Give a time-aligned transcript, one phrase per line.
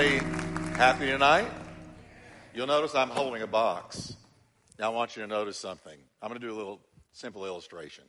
[0.00, 1.46] Everybody happy tonight?
[2.54, 4.16] You'll notice I'm holding a box.
[4.78, 5.98] Now I want you to notice something.
[6.22, 6.80] I'm going to do a little
[7.12, 8.04] simple illustration,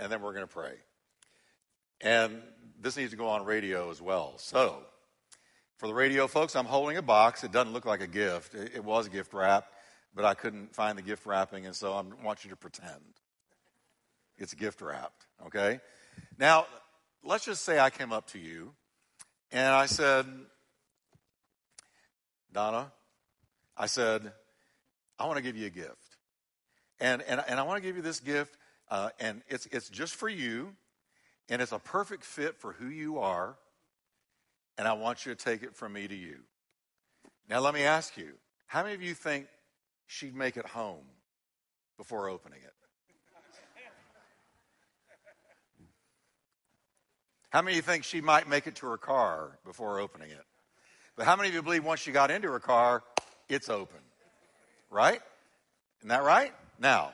[0.00, 0.72] and then we're going to pray.
[2.00, 2.42] And
[2.80, 4.32] this needs to go on radio as well.
[4.38, 4.78] So,
[5.76, 7.44] for the radio folks, I'm holding a box.
[7.44, 8.56] It doesn't look like a gift.
[8.56, 9.68] It, was gift wrap,
[10.12, 13.00] but I couldn't find the gift wrapping, and so I want you to pretend
[14.38, 15.78] it's gift wrapped, okay?
[16.36, 16.66] Now,
[17.22, 18.72] let's just say I came up to you
[19.52, 20.26] and I said,
[22.56, 22.90] Donna,
[23.76, 24.32] I said,
[25.18, 26.16] I want to give you a gift.
[26.98, 28.56] And, and, and I want to give you this gift,
[28.90, 30.74] uh, and it's, it's just for you,
[31.50, 33.58] and it's a perfect fit for who you are,
[34.78, 36.38] and I want you to take it from me to you.
[37.46, 38.32] Now, let me ask you
[38.68, 39.48] how many of you think
[40.06, 41.04] she'd make it home
[41.98, 42.72] before opening it?
[47.50, 50.45] How many of you think she might make it to her car before opening it?
[51.16, 53.02] But how many of you believe once you got into her car,
[53.48, 53.98] it's open?
[54.90, 55.20] Right?
[56.00, 56.52] Isn't that right?
[56.78, 57.12] Now,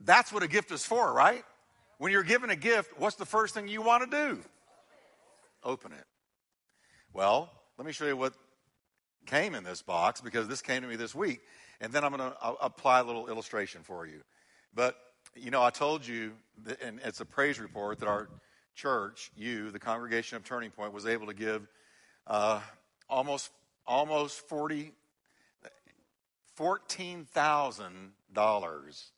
[0.00, 1.44] that's what a gift is for, right?
[1.98, 4.40] When you're given a gift, what's the first thing you want to do?
[5.64, 6.04] Open it.
[7.12, 8.34] Well, let me show you what
[9.26, 11.40] came in this box because this came to me this week.
[11.80, 14.22] And then I'm going to apply a little illustration for you.
[14.74, 14.96] But
[15.34, 16.32] you know, I told you,
[16.64, 18.28] that, and it's a praise report that our
[18.74, 21.66] church, you, the congregation of Turning Point, was able to give
[22.26, 22.60] uh,
[23.08, 23.50] almost
[23.86, 24.92] almost forty
[26.54, 29.10] fourteen thousand dollars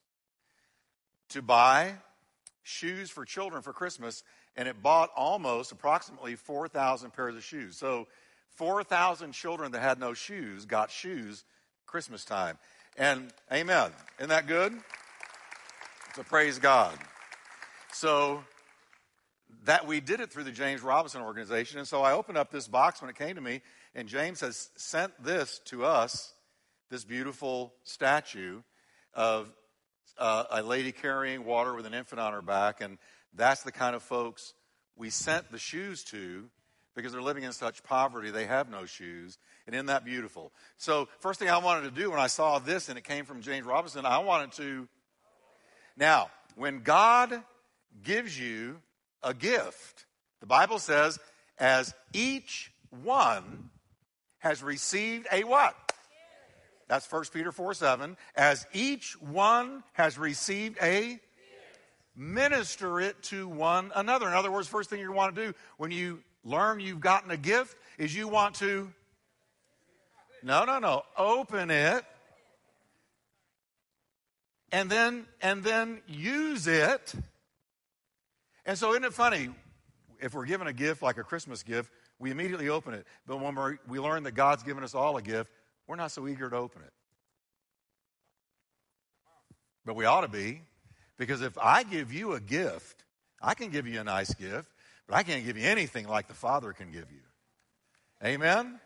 [1.29, 1.95] to buy
[2.63, 4.23] shoes for children for Christmas,
[4.57, 7.77] and it bought almost approximately four thousand pairs of shoes.
[7.77, 8.07] So
[8.51, 11.45] four thousand children that had no shoes got shoes
[11.87, 12.59] Christmas time.
[12.97, 13.91] And amen.
[14.19, 14.73] Isn't that good?
[16.15, 16.97] So praise God.
[17.93, 18.45] So
[19.65, 21.79] that we did it through the James Robison organization.
[21.79, 23.63] And so I opened up this box when it came to me,
[23.95, 26.33] and James has sent this to us
[26.91, 28.61] this beautiful statue
[29.15, 29.53] of
[30.19, 32.81] uh, a lady carrying water with an infant on her back.
[32.81, 32.99] And
[33.35, 34.55] that's the kind of folks
[34.97, 36.49] we sent the shoes to
[36.95, 39.39] because they're living in such poverty, they have no shoes.
[39.67, 40.53] And isn't that beautiful?
[40.77, 43.41] So, first thing I wanted to do when I saw this and it came from
[43.41, 44.89] James Robison, I wanted to
[45.97, 47.43] now, when God
[48.03, 48.81] gives you
[49.25, 50.07] a gift,
[50.41, 51.19] the Bible says,
[51.59, 53.71] as each one
[54.39, 55.75] has received a what?
[56.89, 58.17] That's 1 Peter 4 7.
[58.37, 61.19] As each one has received a
[62.15, 64.29] minister it to one another.
[64.29, 67.37] In other words, first thing you want to do when you learn you've gotten a
[67.37, 68.93] gift is you want to
[70.45, 71.05] no, no, no.
[71.17, 72.05] Open it
[74.71, 77.15] and then and then use it.
[78.67, 79.51] And so isn't it funny?
[80.21, 83.07] If we're given a gift like a Christmas gift, we immediately open it.
[83.27, 85.51] But when we learn that God's given us all a gift,
[85.87, 86.93] we're not so eager to open it.
[89.85, 90.63] But we ought to be,
[91.19, 93.05] because if I give you a gift,
[93.43, 94.71] I can give you a nice gift,
[95.07, 97.21] but I can't give you anything like the Father can give you.
[98.25, 98.81] Amen?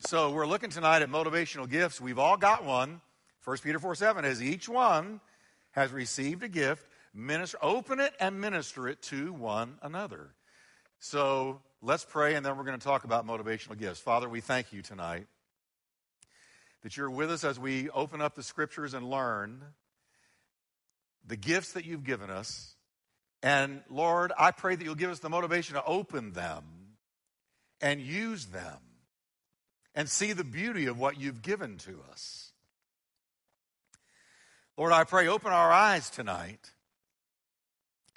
[0.00, 2.00] So we're looking tonight at motivational gifts.
[2.00, 3.00] We've all got one.
[3.44, 5.20] 1 Peter 4 7, as each one
[5.70, 10.34] has received a gift, minister, open it and minister it to one another.
[10.98, 14.00] So let's pray, and then we're going to talk about motivational gifts.
[14.00, 15.26] Father, we thank you tonight
[16.82, 19.60] that you're with us as we open up the scriptures and learn
[21.26, 22.74] the gifts that you've given us.
[23.42, 26.64] And Lord, I pray that you'll give us the motivation to open them
[27.80, 28.78] and use them
[29.94, 32.52] and see the beauty of what you've given to us.
[34.76, 36.72] Lord, I pray, open our eyes tonight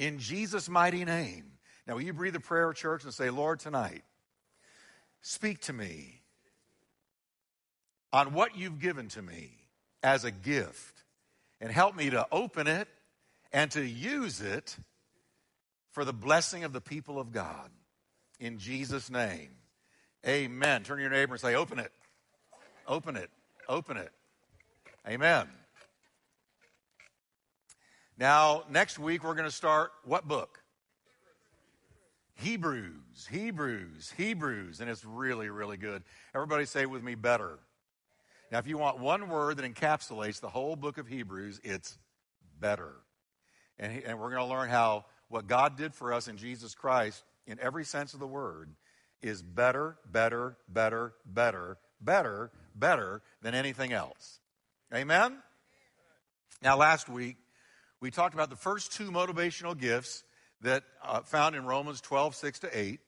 [0.04, 1.46] in Jesus' mighty name.
[1.88, 4.04] Now, will you breathe a prayer, church, and say, Lord, tonight,
[5.22, 6.22] speak to me
[8.12, 9.52] on what you've given to me
[10.02, 11.04] as a gift
[11.62, 12.88] and help me to open it
[13.54, 14.76] and to use it
[15.92, 17.70] for the blessing of the people of God.
[18.40, 19.52] In Jesus' name,
[20.28, 20.84] amen.
[20.84, 21.92] Turn to your neighbor and say, Open it.
[22.88, 23.30] Open it.
[23.70, 24.12] Open it.
[25.08, 25.48] Amen.
[28.18, 30.60] Now, next week we're going to start what book?
[32.36, 36.04] Hebrews, Hebrews, Hebrews, and it's really, really good.
[36.34, 37.60] Everybody say with me, better.
[38.52, 41.98] Now, if you want one word that encapsulates the whole book of Hebrews, it's
[42.60, 42.94] better.
[43.80, 47.24] And, and we're going to learn how what God did for us in Jesus Christ,
[47.48, 48.70] in every sense of the word,
[49.22, 54.40] is better, better, better, better, better, better than anything else.
[54.94, 55.38] Amen?
[56.62, 57.38] Now, last week,
[58.04, 60.26] we talked about the first two motivational gifts
[60.60, 63.00] that uh, found in Romans 12, 6 to 8.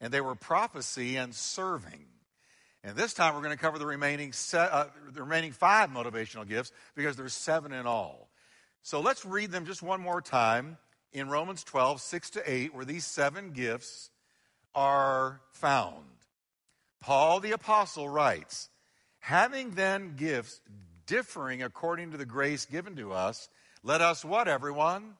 [0.00, 2.06] and they were prophecy and serving.
[2.82, 6.48] And this time we're going to cover the remaining, se- uh, the remaining five motivational
[6.48, 8.30] gifts because there's seven in all.
[8.80, 10.78] So let's read them just one more time
[11.12, 14.08] in Romans 12, 6 to 8, where these seven gifts
[14.74, 16.06] are found.
[17.02, 18.70] Paul the Apostle writes,
[19.18, 20.62] Having then gifts
[21.06, 23.50] differing according to the grace given to us,
[23.82, 25.14] let us what, everyone?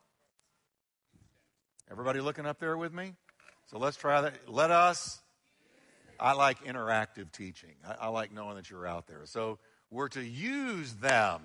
[1.90, 3.14] Everybody looking up there with me?
[3.66, 4.48] So let's try that.
[4.48, 5.20] Let us.
[6.18, 7.74] I like interactive teaching.
[7.86, 9.22] I, I like knowing that you're out there.
[9.24, 9.58] So
[9.90, 11.40] we're to use them.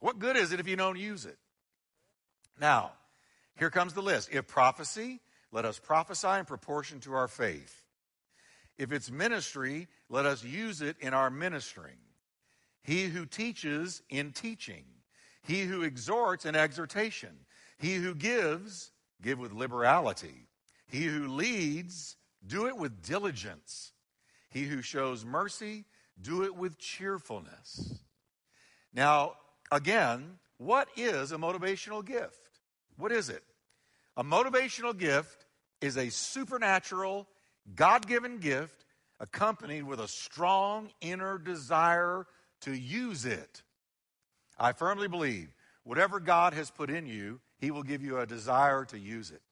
[0.00, 1.38] What good is it if you don't use it?
[2.60, 2.92] Now,
[3.58, 4.30] here comes the list.
[4.32, 5.20] If prophecy,
[5.52, 7.84] let us prophesy in proportion to our faith.
[8.76, 11.98] If it's ministry, let us use it in our ministering.
[12.82, 14.84] He who teaches in teaching.
[15.44, 17.36] He who exhorts in exhortation.
[17.78, 18.90] He who gives,
[19.22, 20.48] give with liberality.
[20.88, 23.92] He who leads, do it with diligence.
[24.50, 25.84] He who shows mercy,
[26.20, 28.00] do it with cheerfulness.
[28.92, 29.34] Now,
[29.70, 32.60] again, what is a motivational gift?
[32.96, 33.42] What is it?
[34.16, 35.46] A motivational gift
[35.80, 37.26] is a supernatural,
[37.74, 38.84] God given gift
[39.20, 42.26] accompanied with a strong inner desire
[42.60, 43.62] to use it.
[44.58, 48.84] I firmly believe whatever God has put in you, He will give you a desire
[48.86, 49.42] to use it.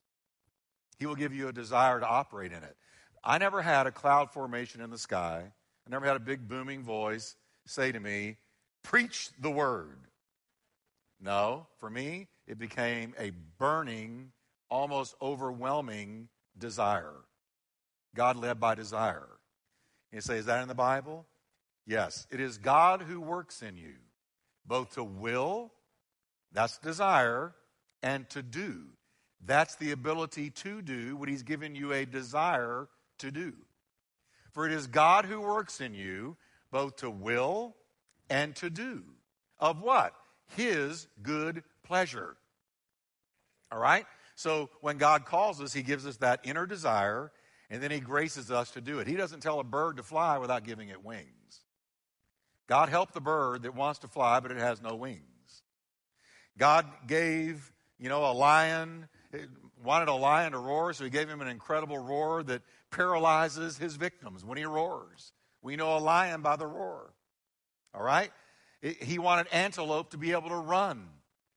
[0.99, 2.77] He will give you a desire to operate in it.
[3.25, 5.45] I never had a cloud formation in the sky.
[5.87, 8.37] I never had a big booming voice say to me,
[8.83, 9.99] Preach the word.
[11.21, 14.33] No, for me, it became a burning,
[14.69, 16.29] almost overwhelming
[16.59, 17.15] desire.
[18.15, 19.29] God led by desire.
[20.13, 21.27] You say, is that in the Bible?
[21.87, 22.27] Yes.
[22.31, 23.95] It is God who works in you,
[24.67, 25.73] both to will,
[26.53, 27.55] that's desire,
[28.03, 28.85] and to do.
[29.45, 32.89] That's the ability to do what He's given you a desire
[33.19, 33.55] to do.
[34.53, 36.37] For it is God who works in you,
[36.71, 37.75] both to will
[38.29, 39.03] and to do.
[39.59, 40.15] Of what?
[40.57, 42.37] His good pleasure.
[43.71, 44.05] All right?
[44.35, 47.33] So when God calls us, He gives us that inner desire,
[47.71, 49.07] and then He graces us to do it.
[49.07, 51.42] He doesn't tell a bird to fly without giving it wings.
[52.69, 55.23] God helped the bird that wants to fly, but it has no wings.
[56.59, 59.09] God gave, you know, a lion,
[59.83, 62.63] wanted a lion to roar, so He gave him an incredible roar that
[62.93, 65.33] paralyzes his victims when he roars.
[65.63, 67.13] We know a lion by the roar.
[67.95, 68.31] All right?
[68.81, 71.09] He wanted antelope to be able to run.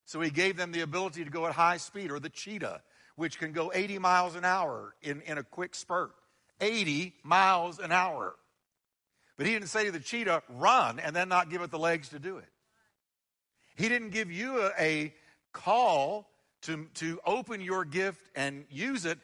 [0.06, 2.82] So he gave them the ability to go at high speed, or the cheetah,
[3.16, 6.14] which can go 80 miles an hour in, in a quick spurt.
[6.62, 8.36] 80 miles an hour.
[9.38, 12.10] But he didn't say to the cheetah, run, and then not give it the legs
[12.10, 12.50] to do it.
[13.76, 15.14] He didn't give you a, a
[15.52, 16.30] call
[16.64, 19.20] to, to open your gift and use it,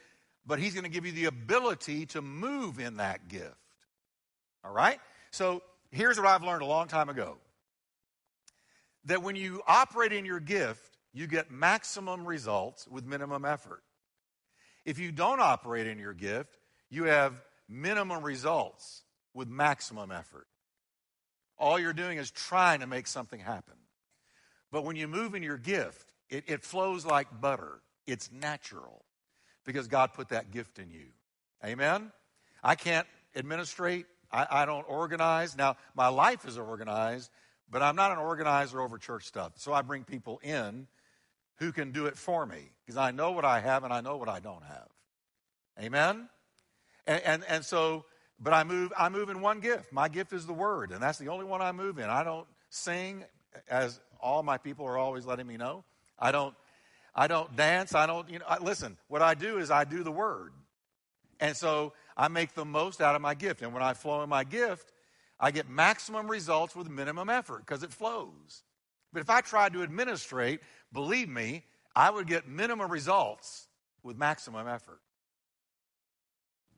[0.46, 3.56] but he's going to give you the ability to move in that gift.
[4.64, 5.00] All right?
[5.30, 7.38] So here's what I've learned a long time ago
[9.06, 13.82] that when you operate in your gift, you get maximum results with minimum effort.
[14.84, 16.56] If you don't operate in your gift,
[16.88, 19.02] you have minimum results
[19.34, 20.46] with maximum effort.
[21.58, 23.74] All you're doing is trying to make something happen.
[24.70, 27.82] But when you move in your gift, it, it flows like butter.
[28.06, 29.04] It's natural
[29.64, 31.06] because God put that gift in you.
[31.64, 32.10] Amen?
[32.62, 35.56] I can't administrate, I, I don't organize.
[35.56, 37.30] Now, my life is organized,
[37.70, 39.52] but I'm not an organizer over church stuff.
[39.56, 40.86] So I bring people in
[41.56, 44.16] who can do it for me because I know what I have and I know
[44.16, 44.88] what I don't have.
[45.80, 46.28] Amen?
[47.06, 48.04] And, and, and so,
[48.42, 49.92] but I move, I move in one gift.
[49.92, 52.04] My gift is the word, and that's the only one I move in.
[52.04, 53.24] I don't sing,
[53.68, 55.84] as all my people are always letting me know.
[56.18, 56.54] I don't,
[57.14, 57.94] I don't dance.
[57.94, 60.52] I don't, you know, I, listen, what I do is I do the word.
[61.38, 63.62] And so I make the most out of my gift.
[63.62, 64.92] And when I flow in my gift,
[65.38, 68.62] I get maximum results with minimum effort because it flows.
[69.12, 70.60] But if I tried to administrate,
[70.92, 73.66] believe me, I would get minimum results
[74.02, 75.00] with maximum effort.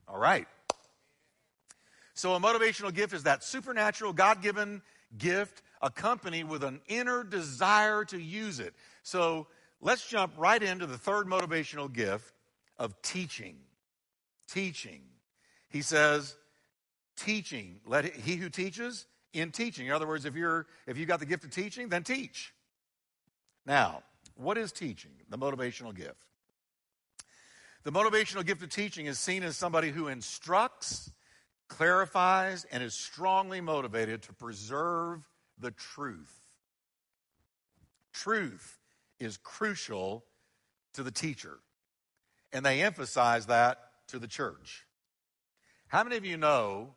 [0.08, 0.48] All right.
[2.14, 4.82] So a motivational gift is that supernatural, God given
[5.18, 8.74] gift accompanied with an inner desire to use it.
[9.02, 9.48] So
[9.80, 12.32] let's jump right into the third motivational gift
[12.78, 13.56] of teaching.
[14.48, 15.02] Teaching.
[15.68, 16.36] He says,
[17.16, 17.80] teaching.
[17.86, 19.86] Let he who teaches in teaching.
[19.86, 22.54] In other words, if you're if you got the gift of teaching, then teach.
[23.66, 24.02] Now,
[24.36, 25.12] what is teaching?
[25.30, 26.26] The motivational gift.
[27.82, 31.10] The motivational gift of teaching is seen as somebody who instructs,
[31.68, 35.22] clarifies, and is strongly motivated to preserve
[35.58, 36.34] the truth.
[38.12, 38.78] Truth
[39.18, 40.24] is crucial
[40.94, 41.58] to the teacher.
[42.52, 43.78] And they emphasize that
[44.08, 44.86] to the church.
[45.88, 46.94] How many of you know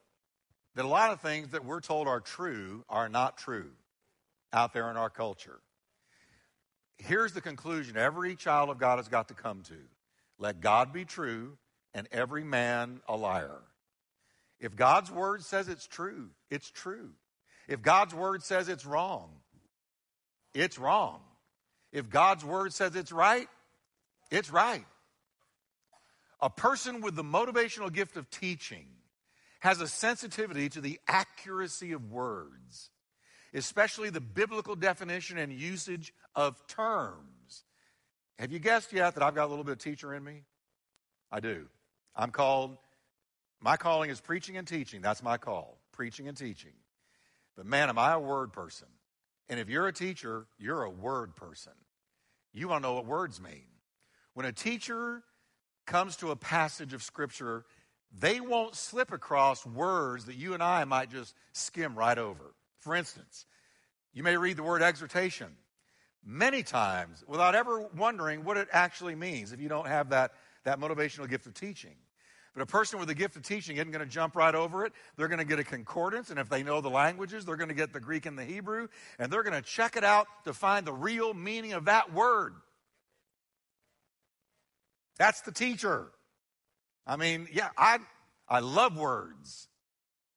[0.75, 3.71] that a lot of things that we're told are true are not true
[4.53, 5.59] out there in our culture?
[6.97, 9.77] Here's the conclusion every child of God has got to come to
[10.39, 11.57] let God be true
[11.93, 13.61] and every man a liar.
[14.59, 17.11] If God's word says it's true, it's true.
[17.67, 19.29] If God's word says it's wrong,
[20.53, 21.21] it's wrong.
[21.91, 23.47] If God's word says it's right,
[24.31, 24.85] it's right.
[26.41, 28.87] A person with the motivational gift of teaching
[29.59, 32.89] has a sensitivity to the accuracy of words,
[33.53, 37.63] especially the biblical definition and usage of terms.
[38.37, 40.43] Have you guessed yet that I've got a little bit of teacher in me?
[41.31, 41.65] I do.
[42.15, 42.77] I'm called,
[43.61, 45.01] my calling is preaching and teaching.
[45.01, 46.73] That's my call, preaching and teaching.
[47.55, 48.87] But man, am I a word person.
[49.49, 51.73] And if you're a teacher, you're a word person.
[52.53, 53.67] You want to know what words mean.
[54.33, 55.23] When a teacher
[55.85, 57.65] comes to a passage of Scripture,
[58.11, 62.53] they won't slip across words that you and I might just skim right over.
[62.79, 63.45] For instance,
[64.13, 65.55] you may read the word exhortation
[66.23, 70.31] many times without ever wondering what it actually means if you don't have that,
[70.63, 71.95] that motivational gift of teaching.
[72.57, 74.91] But a person with a gift of teaching isn't going to jump right over it.
[75.15, 77.75] They're going to get a concordance, and if they know the languages, they're going to
[77.75, 78.87] get the Greek and the Hebrew,
[79.19, 82.55] and they're going to check it out to find the real meaning of that word.
[85.19, 86.07] That's the teacher.
[87.05, 87.99] I mean, yeah, I,
[88.49, 89.67] I love words.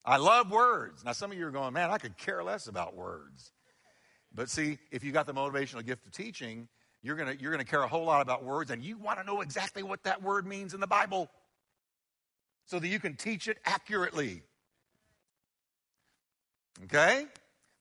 [0.04, 1.02] I love words.
[1.02, 3.50] Now, some of you are going, man, I could care less about words.
[4.34, 6.68] But see, if you got the motivational gift of teaching,
[7.02, 9.18] you're going to you're going to care a whole lot about words, and you want
[9.18, 11.30] to know exactly what that word means in the Bible
[12.70, 14.42] so that you can teach it accurately.
[16.84, 17.26] Okay?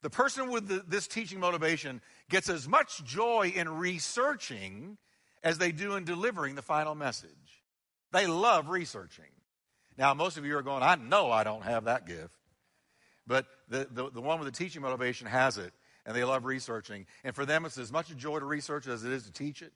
[0.02, 4.98] The person with the, this teaching motivation gets as much joy in researching
[5.44, 7.30] as they do in delivering the final message.
[8.10, 9.30] They love researching.
[9.96, 12.34] Now, most of you are going, I know I don't have that gift.
[13.28, 15.72] But the, the, the one with the teaching motivation has it,
[16.04, 17.06] and they love researching.
[17.22, 19.62] And for them, it's as much a joy to research as it is to teach
[19.62, 19.72] it.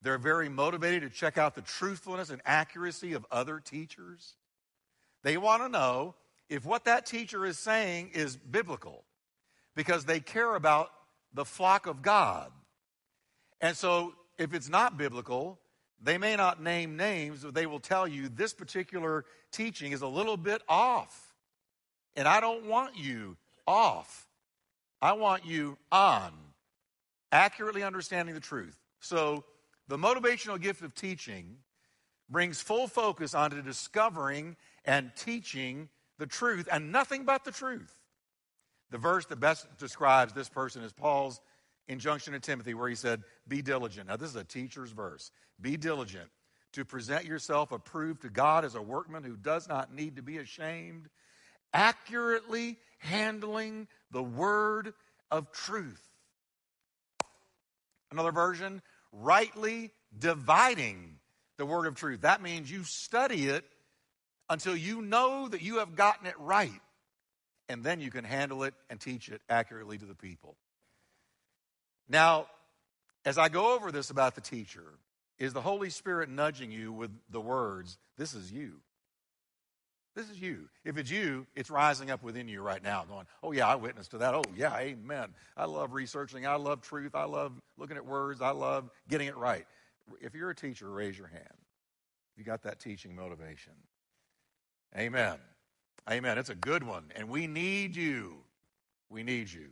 [0.00, 4.36] They're very motivated to check out the truthfulness and accuracy of other teachers.
[5.26, 6.14] They want to know
[6.48, 9.02] if what that teacher is saying is biblical
[9.74, 10.92] because they care about
[11.34, 12.52] the flock of God.
[13.60, 15.58] And so if it's not biblical,
[16.00, 20.06] they may not name names, but they will tell you this particular teaching is a
[20.06, 21.34] little bit off.
[22.14, 24.28] And I don't want you off.
[25.02, 26.30] I want you on,
[27.32, 28.78] accurately understanding the truth.
[29.00, 29.42] So,
[29.88, 31.56] the motivational gift of teaching
[32.30, 34.56] brings full focus onto discovering
[34.86, 35.88] and teaching
[36.18, 37.92] the truth and nothing but the truth.
[38.90, 41.40] The verse that best describes this person is Paul's
[41.88, 44.08] injunction to Timothy, where he said, Be diligent.
[44.08, 45.30] Now, this is a teacher's verse.
[45.60, 46.30] Be diligent
[46.72, 50.38] to present yourself approved to God as a workman who does not need to be
[50.38, 51.08] ashamed,
[51.72, 54.94] accurately handling the word
[55.30, 56.02] of truth.
[58.12, 61.18] Another version, rightly dividing
[61.56, 62.20] the word of truth.
[62.20, 63.64] That means you study it
[64.48, 66.80] until you know that you have gotten it right,
[67.68, 70.56] and then you can handle it and teach it accurately to the people.
[72.08, 72.46] Now,
[73.24, 74.84] as I go over this about the teacher,
[75.38, 78.80] is the Holy Spirit nudging you with the words, This is you?
[80.14, 80.70] This is you.
[80.82, 84.12] If it's you, it's rising up within you right now, going, Oh, yeah, I witnessed
[84.12, 84.34] to that.
[84.34, 85.34] Oh, yeah, amen.
[85.56, 86.46] I love researching.
[86.46, 87.14] I love truth.
[87.14, 88.40] I love looking at words.
[88.40, 89.66] I love getting it right.
[90.22, 91.44] If you're a teacher, raise your hand.
[92.36, 93.72] You got that teaching motivation.
[94.96, 95.36] Amen.
[96.10, 96.38] Amen.
[96.38, 97.04] It's a good one.
[97.14, 98.38] And we need you.
[99.10, 99.68] We need you.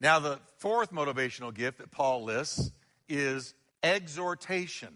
[0.00, 2.72] Now, the fourth motivational gift that Paul lists
[3.08, 4.94] is exhortation.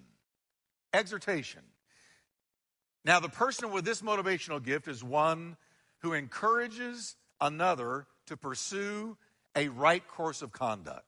[0.93, 1.63] Exhortation.
[3.05, 5.57] Now, the person with this motivational gift is one
[6.01, 9.17] who encourages another to pursue
[9.57, 11.05] a right course of conduct.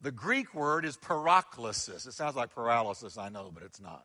[0.00, 2.06] The Greek word is paraklesis.
[2.06, 4.04] It sounds like paralysis, I know, but it's not.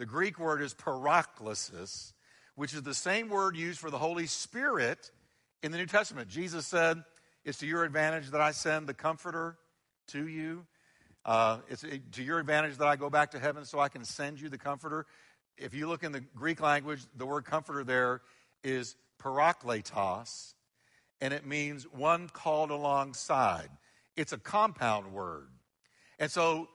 [0.00, 2.14] The Greek word is paraklesis,
[2.54, 5.10] which is the same word used for the Holy Spirit
[5.62, 6.30] in the New Testament.
[6.30, 7.04] Jesus said,
[7.44, 9.58] it's to your advantage that I send the Comforter
[10.06, 10.64] to you.
[11.26, 14.40] Uh, it's to your advantage that I go back to heaven so I can send
[14.40, 15.04] you the Comforter.
[15.58, 18.22] If you look in the Greek language, the word comforter there
[18.64, 20.54] is parakletos,
[21.20, 23.68] and it means one called alongside.
[24.16, 25.48] It's a compound word.
[26.18, 26.70] And so,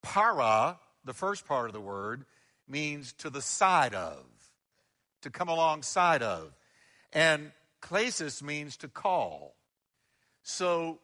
[0.00, 2.24] para, the first part of the word,
[2.68, 4.24] means to the side of,
[5.22, 6.52] to come alongside of.
[7.12, 9.54] And klesis means to call.
[10.42, 10.98] So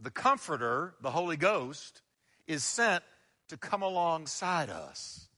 [0.00, 2.02] the Comforter, the Holy Ghost,
[2.46, 3.04] is sent
[3.48, 5.28] to come alongside us,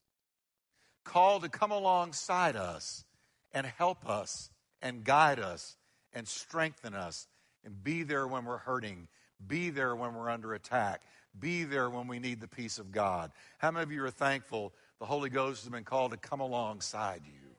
[1.04, 3.04] called to come alongside us
[3.52, 4.50] and help us
[4.82, 5.76] and guide us
[6.12, 7.26] and strengthen us
[7.64, 9.08] and be there when we're hurting,
[9.46, 11.02] be there when we're under attack,
[11.38, 13.30] be there when we need the peace of God.
[13.58, 17.22] How many of you are thankful the Holy Ghost has been called to come alongside
[17.24, 17.50] you?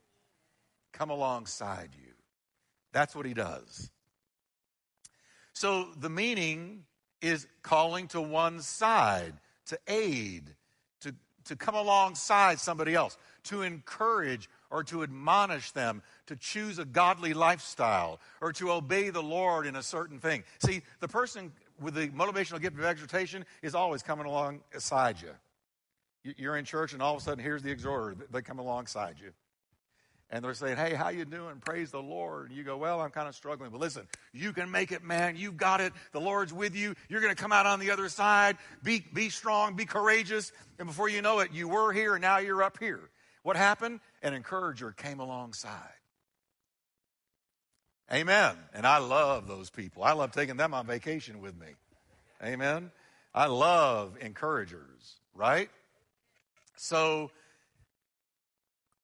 [0.94, 2.14] Come alongside you.
[2.92, 3.92] That's what he does.
[5.54, 6.86] So the meaning
[7.22, 9.34] is calling to one side,
[9.68, 10.56] to aid,
[11.02, 11.14] to,
[11.46, 17.34] to come alongside somebody else, to encourage or to admonish them to choose a godly
[17.34, 20.44] lifestyle or to obey the Lord in a certain thing.
[20.60, 25.30] See, the person with the motivational gift of exhortation is always coming alongside you.
[26.36, 28.16] You're in church and all of a sudden here's the exhorter.
[28.32, 29.32] They come alongside you
[30.30, 31.60] and they're saying, "Hey, how you doing?
[31.60, 34.70] Praise the Lord." And you go, "Well, I'm kind of struggling, but listen, you can
[34.70, 35.38] make it, man.
[35.38, 35.94] You've got it.
[36.12, 36.96] The Lord's with you.
[37.08, 38.58] You're going to come out on the other side.
[38.84, 42.40] Be be strong, be courageous." And before you know it, you were here and now
[42.40, 43.10] you're up here.
[43.44, 44.02] What happened?
[44.22, 45.94] An encourager came alongside.
[48.12, 48.56] Amen.
[48.74, 50.04] And I love those people.
[50.04, 51.68] I love taking them on vacation with me.
[52.44, 52.92] Amen.
[53.34, 55.70] I love encouragers, right?
[56.78, 57.32] So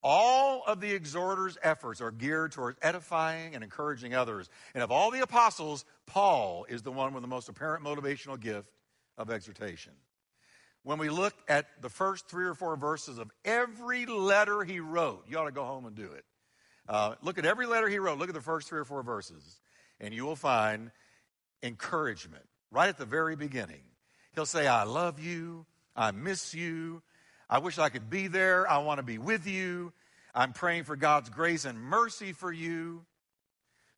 [0.02, 4.50] all of the exhorter's efforts are geared towards edifying and encouraging others.
[4.74, 8.70] And of all the apostles, Paul is the one with the most apparent motivational gift
[9.18, 9.94] of exhortation.
[10.84, 15.24] When we look at the first three or four verses of every letter he wrote,
[15.30, 16.26] you ought to go home and do it.
[16.90, 18.20] Uh, look at every letter he wrote.
[18.20, 19.62] Look at the first three or four verses,
[20.02, 20.92] and you will find
[21.62, 23.84] encouragement right at the very beginning.
[24.36, 25.66] He'll say, I love you.
[25.96, 27.02] I miss you.
[27.54, 28.68] I wish I could be there.
[28.68, 29.94] I want to be with you.
[30.34, 33.06] I'm praying for God's grace and mercy for you.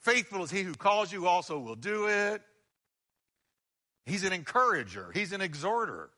[0.02, 2.42] Faithful is he who calls you, also will do it.
[4.06, 6.10] He's an encourager, he's an exhorter.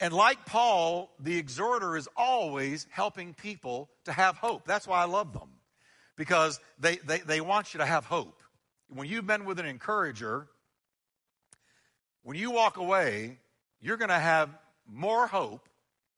[0.00, 4.66] And like Paul, the exhorter is always helping people to have hope.
[4.66, 5.48] That's why I love them,
[6.14, 8.42] because they, they, they want you to have hope.
[8.90, 10.46] When you've been with an encourager,
[12.22, 13.38] when you walk away,
[13.80, 14.50] you're going to have
[14.90, 15.68] more hope,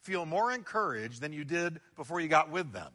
[0.00, 2.92] feel more encouraged than you did before you got with them.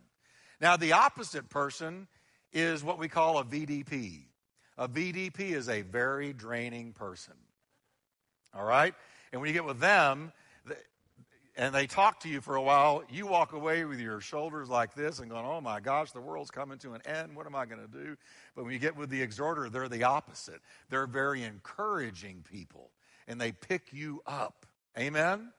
[0.59, 2.07] Now, the opposite person
[2.53, 4.25] is what we call a VDP.
[4.77, 7.33] A VDP is a very draining person.
[8.53, 8.93] All right?
[9.31, 10.31] And when you get with them,
[11.57, 14.93] and they talk to you for a while, you walk away with your shoulders like
[14.93, 17.35] this and going, oh my gosh, the world's coming to an end.
[17.35, 18.15] What am I going to do?
[18.55, 20.61] But when you get with the exhorter, they're the opposite.
[20.89, 22.91] They're very encouraging people,
[23.27, 24.65] and they pick you up.
[24.97, 25.51] Amen?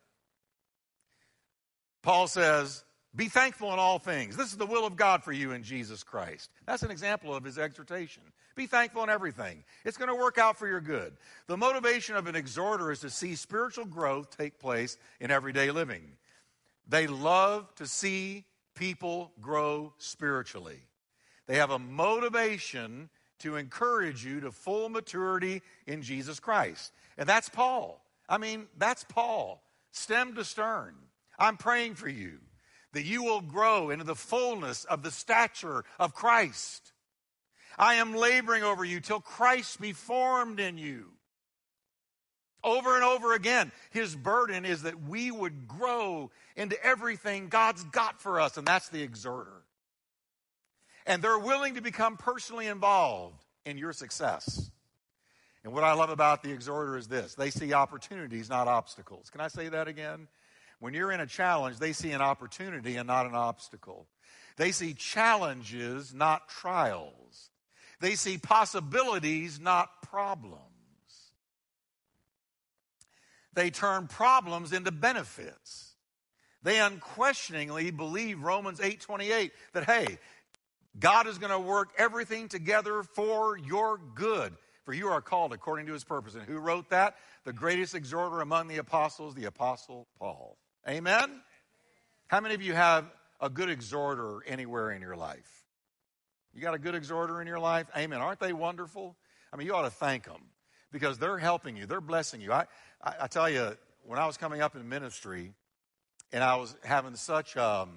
[2.03, 2.85] Paul says,
[3.15, 4.37] Be thankful in all things.
[4.37, 6.51] This is the will of God for you in Jesus Christ.
[6.67, 8.23] That's an example of his exhortation.
[8.55, 9.65] Be thankful in everything.
[9.85, 11.17] It's going to work out for your good.
[11.47, 16.03] The motivation of an exhorter is to see spiritual growth take place in everyday living.
[16.89, 20.81] They love to see people grow spiritually.
[21.47, 23.09] They have a motivation
[23.41, 26.93] to encourage you to full maturity in Jesus Christ.
[27.19, 28.05] And that's Paul.
[28.29, 30.95] I mean, that's Paul, stem to stern.
[31.43, 32.39] I'm praying for you
[32.93, 36.93] that you will grow into the fullness of the stature of Christ.
[37.77, 41.07] I am laboring over you till Christ be formed in you.
[42.63, 48.21] Over and over again, his burden is that we would grow into everything God's got
[48.21, 49.65] for us, and that's the exhorter.
[51.07, 54.71] And they're willing to become personally involved in your success.
[55.65, 59.29] And what I love about the exhorter is this they see opportunities, not obstacles.
[59.29, 60.29] Can I say that again?
[60.83, 64.09] When you're in a challenge, they see an opportunity and not an obstacle.
[64.57, 67.51] They see challenges, not trials.
[68.01, 70.59] They see possibilities, not problems.
[73.55, 75.93] They turn problems into benefits.
[76.65, 80.19] They unquestioningly believe Romans 8:28 that hey,
[80.99, 84.57] God is going to work everything together for your good.
[84.85, 86.35] For you are called according to his purpose.
[86.35, 87.19] And who wrote that?
[87.45, 90.59] The greatest exhorter among the apostles, the apostle Paul.
[90.89, 91.41] Amen?
[92.27, 93.05] How many of you have
[93.41, 95.65] a good exhorter anywhere in your life?
[96.53, 97.87] You got a good exhorter in your life?
[97.97, 98.21] Amen.
[98.21, 99.17] Aren't they wonderful?
[99.53, 100.43] I mean, you ought to thank them
[100.91, 102.53] because they're helping you, they're blessing you.
[102.53, 102.67] I,
[103.03, 105.53] I, I tell you, when I was coming up in ministry
[106.33, 107.91] and I was having such, um,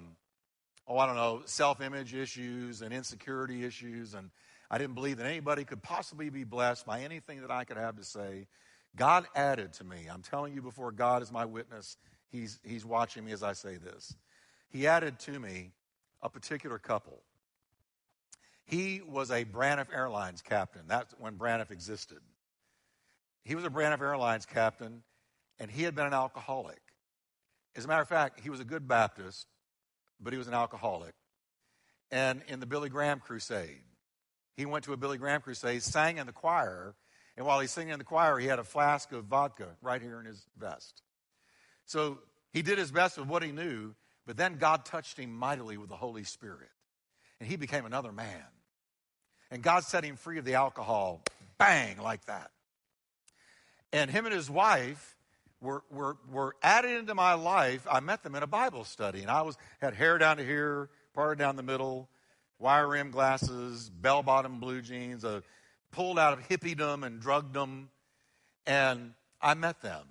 [0.86, 4.30] oh, I don't know, self image issues and insecurity issues, and
[4.70, 7.96] I didn't believe that anybody could possibly be blessed by anything that I could have
[7.96, 8.46] to say.
[8.94, 10.06] God added to me.
[10.10, 11.96] I'm telling you before God is my witness.
[12.36, 14.14] He's, he's watching me as I say this.
[14.68, 15.70] He added to me
[16.22, 17.22] a particular couple.
[18.66, 20.82] He was a Braniff Airlines captain.
[20.86, 22.18] That's when Braniff existed.
[23.42, 25.02] He was a Braniff Airlines captain,
[25.58, 26.80] and he had been an alcoholic.
[27.74, 29.46] As a matter of fact, he was a good Baptist,
[30.20, 31.14] but he was an alcoholic.
[32.10, 33.82] And in the Billy Graham crusade,
[34.56, 36.96] he went to a Billy Graham crusade, sang in the choir,
[37.36, 40.20] and while he's singing in the choir, he had a flask of vodka right here
[40.20, 41.02] in his vest.
[41.86, 42.18] So
[42.52, 43.94] he did his best with what he knew,
[44.26, 46.68] but then God touched him mightily with the Holy Spirit,
[47.40, 48.44] and he became another man.
[49.50, 51.22] And God set him free of the alcohol,
[51.58, 52.50] bang, like that.
[53.92, 55.16] And him and his wife
[55.60, 57.86] were, were, were added into my life.
[57.90, 60.90] I met them in a Bible study, and I was had hair down to here,
[61.14, 62.08] parted down the middle,
[62.58, 65.24] wire rim glasses, bell bottom blue jeans,
[65.92, 67.86] pulled out of hippiedom and drugdom,
[68.66, 70.06] and I met them.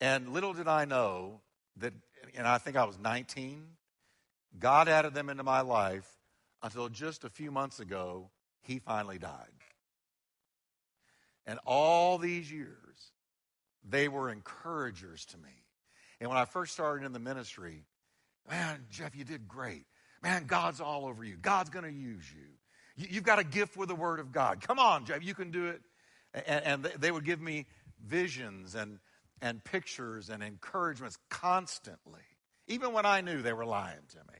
[0.00, 1.40] And little did I know
[1.76, 1.92] that,
[2.34, 3.64] and I think I was 19,
[4.58, 6.08] God added them into my life
[6.62, 8.30] until just a few months ago,
[8.62, 9.48] he finally died.
[11.46, 12.76] And all these years,
[13.88, 15.64] they were encouragers to me.
[16.20, 17.84] And when I first started in the ministry,
[18.48, 19.86] man, Jeff, you did great.
[20.22, 21.36] Man, God's all over you.
[21.36, 23.06] God's going to use you.
[23.08, 23.14] you.
[23.14, 24.60] have got a gift with the Word of God.
[24.60, 25.80] Come on, Jeff, you can do it.
[26.34, 27.66] And, and they would give me
[28.06, 28.98] visions and,
[29.42, 32.20] and pictures and encouragements constantly,
[32.66, 34.38] even when I knew they were lying to me.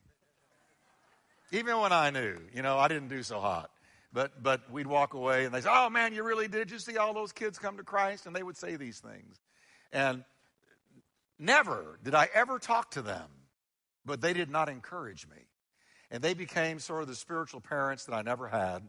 [1.52, 3.70] Even when I knew, you know, I didn't do so hot.
[4.12, 6.70] But, but we'd walk away and they say, Oh man, you really did.
[6.70, 8.26] You see all those kids come to Christ?
[8.26, 9.40] And they would say these things.
[9.92, 10.24] And
[11.38, 13.28] never did I ever talk to them,
[14.04, 15.36] but they did not encourage me.
[16.10, 18.88] And they became sort of the spiritual parents that I never had.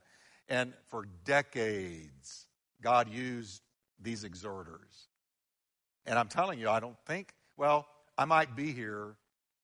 [0.49, 2.47] And for decades,
[2.81, 3.61] God used
[4.01, 5.07] these exhorters.
[6.05, 7.87] And I'm telling you, I don't think, well,
[8.17, 9.15] I might be here,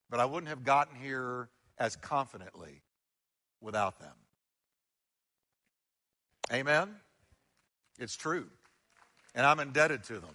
[0.10, 2.82] but I wouldn't have gotten here as confidently
[3.62, 4.14] without them.
[6.52, 6.96] Amen?
[8.00, 8.48] It's true.
[9.36, 10.34] And I'm indebted to them.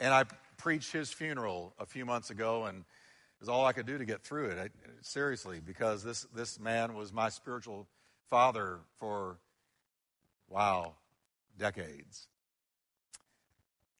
[0.00, 0.24] And I
[0.56, 4.04] preached his funeral a few months ago, and it was all I could do to
[4.04, 4.58] get through it.
[4.58, 4.68] I,
[5.00, 7.86] seriously, because this, this man was my spiritual
[8.28, 9.38] father for,
[10.48, 10.94] wow,
[11.58, 12.28] decades.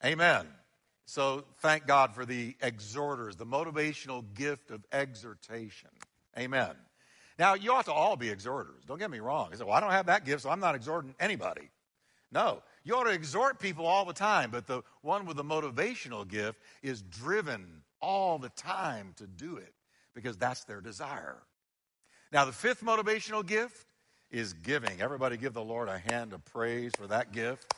[0.04, 0.46] Amen.
[1.08, 5.88] So thank God for the exhorters, the motivational gift of exhortation.
[6.38, 6.72] Amen.
[7.38, 8.84] Now, you ought to all be exhorters.
[8.86, 9.48] Don't get me wrong.
[9.50, 11.70] You say, well, I don't have that gift, so I'm not exhorting anybody.
[12.30, 16.28] No, you ought to exhort people all the time, but the one with the motivational
[16.28, 19.72] gift is driven all the time to do it
[20.14, 21.38] because that's their desire.
[22.32, 23.86] Now, the fifth motivational gift
[24.30, 25.00] is giving.
[25.00, 27.72] Everybody give the Lord a hand of praise for that gift.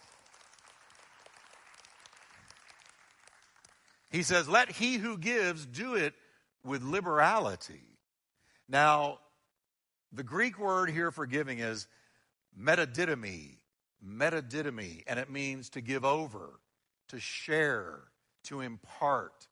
[4.10, 6.14] He says, Let he who gives do it
[6.64, 7.80] with liberality.
[8.68, 9.18] Now,
[10.12, 11.86] the Greek word here for giving is
[12.58, 13.56] metadidomi,
[14.04, 16.60] metadidomi, and it means to give over,
[17.08, 18.00] to share,
[18.44, 19.48] to impart.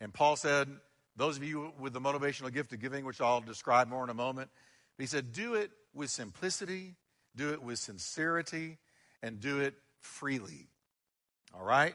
[0.00, 0.68] And Paul said,
[1.16, 4.14] those of you with the motivational gift of giving, which I'll describe more in a
[4.14, 4.50] moment,
[4.98, 6.94] he said, do it with simplicity,
[7.36, 8.78] do it with sincerity,
[9.22, 10.68] and do it freely.
[11.54, 11.94] All right?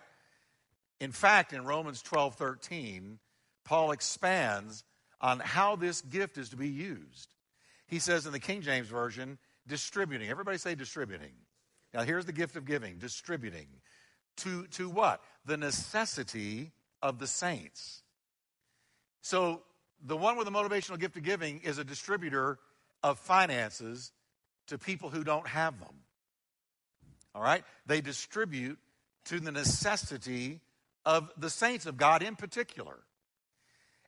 [0.99, 3.19] In fact, in Romans 12 13,
[3.65, 4.83] Paul expands
[5.21, 7.29] on how this gift is to be used.
[7.87, 10.29] He says in the King James Version, distributing.
[10.29, 11.33] Everybody say distributing.
[11.93, 13.67] Now, here's the gift of giving distributing.
[14.37, 15.21] To, to what?
[15.45, 18.03] The necessity of the saints.
[19.21, 19.63] So,
[20.05, 22.59] the one with the motivational gift of giving is a distributor
[23.03, 24.11] of finances
[24.67, 26.03] to people who don't have them.
[27.33, 27.63] All right?
[27.87, 28.77] They distribute
[29.25, 30.61] to the necessity
[31.07, 32.99] of the saints of God in particular.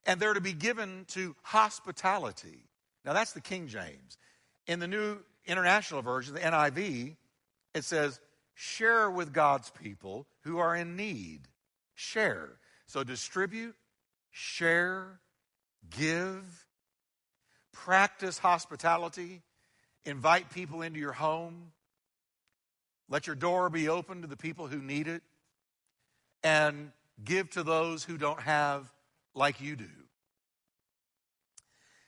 [0.04, 2.66] And they're to be given to hospitality.
[3.06, 4.18] Now, that's the King James.
[4.66, 7.16] In the New International Version, the NIV,
[7.74, 8.20] it says,
[8.54, 11.48] share with God's people who are in need.
[11.94, 12.50] Share.
[12.86, 13.76] So distribute,
[14.30, 15.20] share,
[15.96, 16.66] give,
[17.72, 19.40] practice hospitality,
[20.04, 21.72] invite people into your home,
[23.08, 25.22] let your door be open to the people who need it,
[26.42, 28.90] and give to those who don't have
[29.34, 29.84] like you do.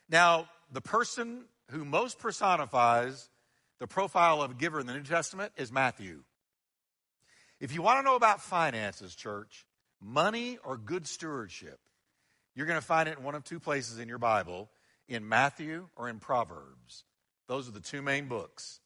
[0.09, 3.29] Now, the person who most personifies
[3.79, 6.23] the profile of a giver in the New Testament is Matthew.
[7.59, 9.67] If you want to know about finances, church,
[10.01, 11.81] money or good stewardship,
[12.55, 14.71] you're going to find it in one of two places in your Bible
[15.09, 17.03] in Matthew or in Proverbs.
[17.49, 18.79] Those are the two main books.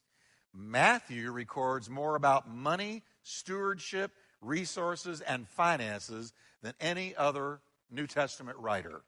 [0.54, 4.12] Matthew records more about money, stewardship,
[4.46, 6.32] resources, and finances
[6.62, 9.02] than any other New Testament writer.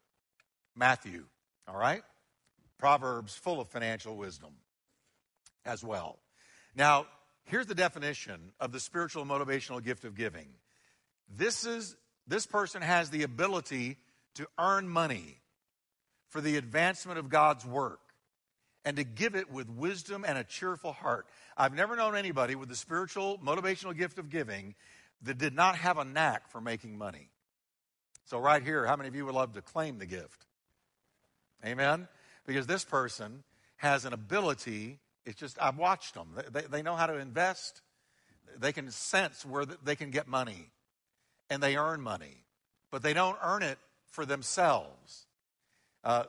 [0.77, 1.25] Matthew,
[1.67, 2.03] all right?
[2.79, 4.53] Proverbs full of financial wisdom
[5.65, 6.19] as well.
[6.77, 7.07] Now,
[7.45, 10.49] here's the definition of the spiritual motivational gift of giving.
[11.29, 11.97] This is
[12.27, 13.97] this person has the ability
[14.35, 15.41] to earn money
[16.29, 18.01] for the advancement of God's work
[18.85, 21.27] and to give it with wisdom and a cheerful heart.
[21.57, 24.75] I've never known anybody with the spiritual, motivational gift of giving
[25.23, 27.31] that did not have a knack for making money.
[28.25, 30.47] So, right here, how many of you would love to claim the gift?
[31.65, 32.09] Amen?
[32.47, 33.43] Because this person
[33.77, 34.99] has an ability.
[35.25, 36.29] It's just, I've watched them.
[36.53, 37.81] They, they know how to invest,
[38.59, 40.71] they can sense where they can get money,
[41.51, 42.45] and they earn money.
[42.91, 43.79] But they don't earn it
[44.11, 45.27] for themselves.
[46.05, 46.25] Uh,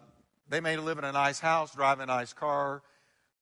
[0.50, 2.82] they may live in a nice house, drive a nice car,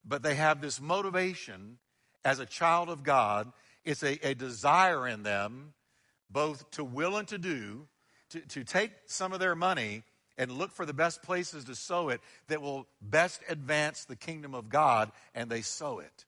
[0.06, 1.78] but they have this motivation
[2.24, 3.52] as a child of God.
[3.88, 5.74] It's a, a desire in them
[6.30, 7.88] both to will and to do,
[8.32, 10.04] to, to take some of their money
[10.38, 12.20] and look for the best places to sow it
[12.50, 16.26] that will best advance the kingdom of God, and they sow it.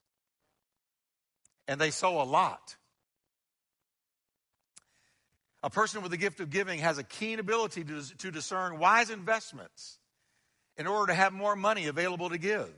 [1.67, 2.77] And they sow a lot.
[5.61, 9.09] A person with the gift of giving has a keen ability to, to discern wise
[9.09, 9.99] investments
[10.77, 12.71] in order to have more money available to give.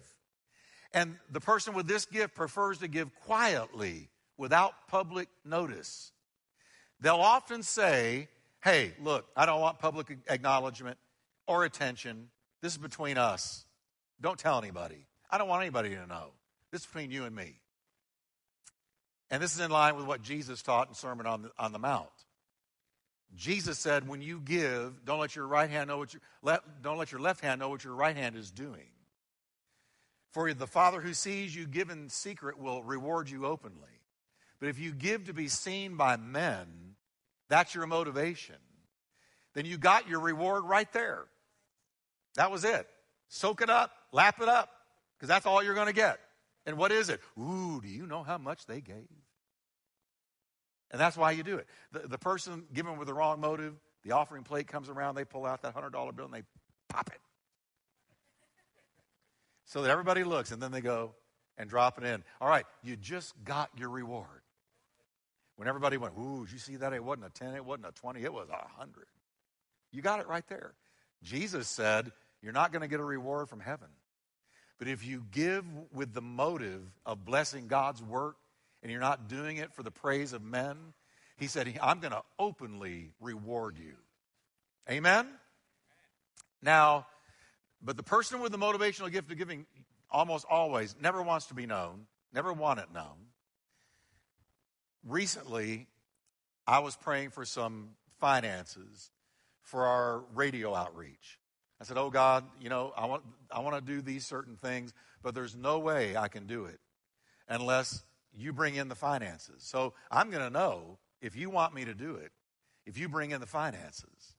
[0.91, 4.09] And the person with this gift prefers to give quietly
[4.41, 6.11] without public notice.
[6.99, 8.27] They'll often say,
[8.63, 10.97] Hey, look, I don't want public acknowledgement
[11.47, 12.29] or attention.
[12.61, 13.65] This is between us.
[14.19, 15.05] Don't tell anybody.
[15.29, 16.31] I don't want anybody to know.
[16.71, 17.59] This is between you and me.
[19.29, 21.79] And this is in line with what Jesus taught in Sermon on the, on the
[21.79, 22.09] Mount.
[23.35, 26.97] Jesus said, when you give, don't let your right hand know what your left, don't
[26.97, 28.89] let your left hand know what your right hand is doing.
[30.31, 34.00] For the Father who sees you give in secret will reward you openly.
[34.61, 36.67] But if you give to be seen by men,
[37.49, 38.55] that's your motivation.
[39.55, 41.25] Then you got your reward right there.
[42.35, 42.87] That was it.
[43.27, 44.69] Soak it up, lap it up,
[45.17, 46.19] because that's all you're going to get.
[46.65, 47.19] And what is it?
[47.39, 49.09] Ooh, do you know how much they gave?
[50.91, 51.67] And that's why you do it.
[51.91, 55.45] The, the person given with the wrong motive, the offering plate comes around, they pull
[55.45, 56.43] out that $100 bill and they
[56.87, 57.19] pop it.
[59.65, 61.15] So that everybody looks and then they go
[61.57, 62.23] and drop it in.
[62.39, 64.40] All right, you just got your reward.
[65.55, 66.93] When everybody went, ooh, did you see that?
[66.93, 69.05] It wasn't a 10, it wasn't a 20, it was a 100.
[69.91, 70.73] You got it right there.
[71.23, 72.11] Jesus said,
[72.41, 73.89] you're not going to get a reward from heaven.
[74.79, 78.37] But if you give with the motive of blessing God's work
[78.81, 80.75] and you're not doing it for the praise of men,
[81.37, 83.93] he said, I'm going to openly reward you.
[84.89, 85.27] Amen?
[86.63, 87.05] Now,
[87.83, 89.65] but the person with the motivational gift of giving
[90.09, 93.17] almost always never wants to be known, never want it known.
[95.07, 95.87] Recently,
[96.67, 99.11] I was praying for some finances
[99.63, 101.39] for our radio outreach.
[101.79, 104.93] I said, Oh God, you know, I want, I want to do these certain things,
[105.23, 106.79] but there's no way I can do it
[107.49, 109.63] unless you bring in the finances.
[109.63, 112.31] So I'm going to know if you want me to do it,
[112.85, 114.35] if you bring in the finances.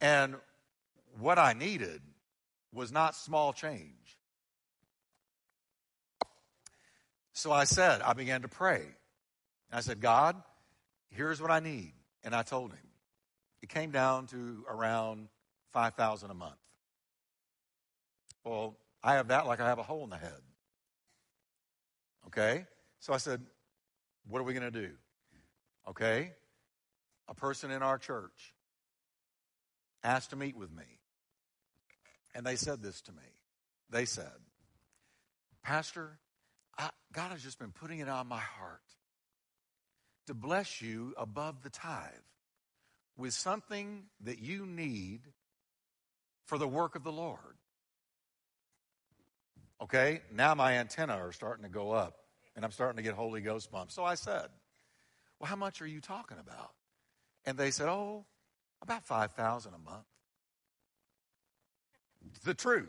[0.00, 0.36] And
[1.18, 2.00] what I needed
[2.72, 4.18] was not small change.
[7.32, 8.82] So I said, I began to pray.
[9.72, 10.36] I said, God,
[11.10, 11.92] here's what I need.
[12.24, 12.78] And I told him.
[13.62, 15.28] It came down to around
[15.72, 16.54] 5000 a month.
[18.44, 20.40] Well, I have that like I have a hole in the head.
[22.26, 22.64] Okay?
[23.00, 23.42] So I said,
[24.28, 24.90] What are we going to do?
[25.88, 26.32] Okay?
[27.28, 28.54] A person in our church
[30.02, 30.84] asked to meet with me.
[32.34, 33.22] And they said this to me.
[33.90, 34.30] They said,
[35.62, 36.18] Pastor,
[36.78, 38.80] I, God has just been putting it on my heart
[40.30, 42.06] to bless you above the tithe
[43.18, 45.22] with something that you need
[46.46, 47.56] for the work of the Lord.
[49.82, 52.14] Okay, now my antenna are starting to go up
[52.54, 53.92] and I'm starting to get Holy Ghost bumps.
[53.92, 54.46] So I said,
[55.40, 56.70] Well, how much are you talking about?
[57.44, 58.24] And they said, Oh,
[58.82, 60.04] about 5000 a month.
[62.44, 62.86] The truth.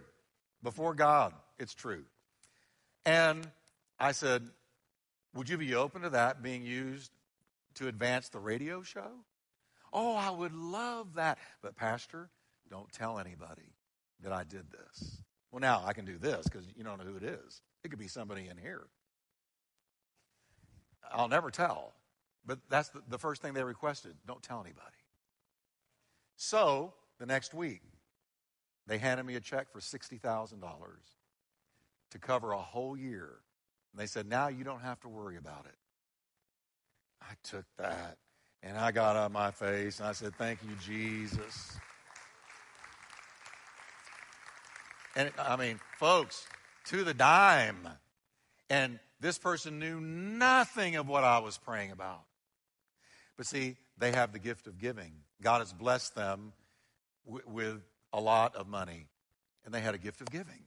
[0.61, 2.03] Before God, it's true.
[3.03, 3.49] And
[3.99, 4.43] I said,
[5.33, 7.09] Would you be open to that being used
[7.75, 9.11] to advance the radio show?
[9.93, 11.37] Oh, I would love that.
[11.61, 12.29] But, Pastor,
[12.69, 13.75] don't tell anybody
[14.21, 15.21] that I did this.
[15.51, 17.61] Well, now I can do this because you don't know who it is.
[17.83, 18.87] It could be somebody in here.
[21.11, 21.93] I'll never tell.
[22.45, 24.15] But that's the, the first thing they requested.
[24.25, 24.85] Don't tell anybody.
[26.37, 27.81] So the next week,
[28.87, 30.59] they handed me a check for $60,000
[32.11, 33.39] to cover a whole year.
[33.91, 35.75] And they said, now you don't have to worry about it.
[37.21, 38.17] I took that
[38.63, 41.77] and I got on my face and I said, Thank you, Jesus.
[45.15, 46.47] And I mean, folks,
[46.85, 47.87] to the dime.
[48.69, 52.21] And this person knew nothing of what I was praying about.
[53.37, 55.11] But see, they have the gift of giving.
[55.41, 56.53] God has blessed them
[57.25, 57.81] w- with
[58.13, 59.07] a lot of money,
[59.65, 60.63] and they had a gift of giving.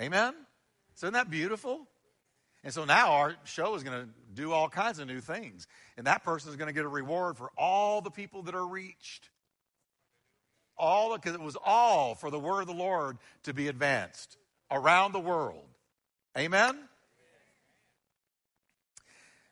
[0.00, 0.34] Amen?
[0.94, 1.88] So isn't that beautiful?
[2.64, 5.66] And so now our show is going to do all kinds of new things.
[5.96, 8.66] And that person is going to get a reward for all the people that are
[8.66, 9.30] reached.
[10.76, 14.36] All because it was all for the word of the Lord to be advanced
[14.70, 15.64] around the world.
[16.36, 16.78] Amen?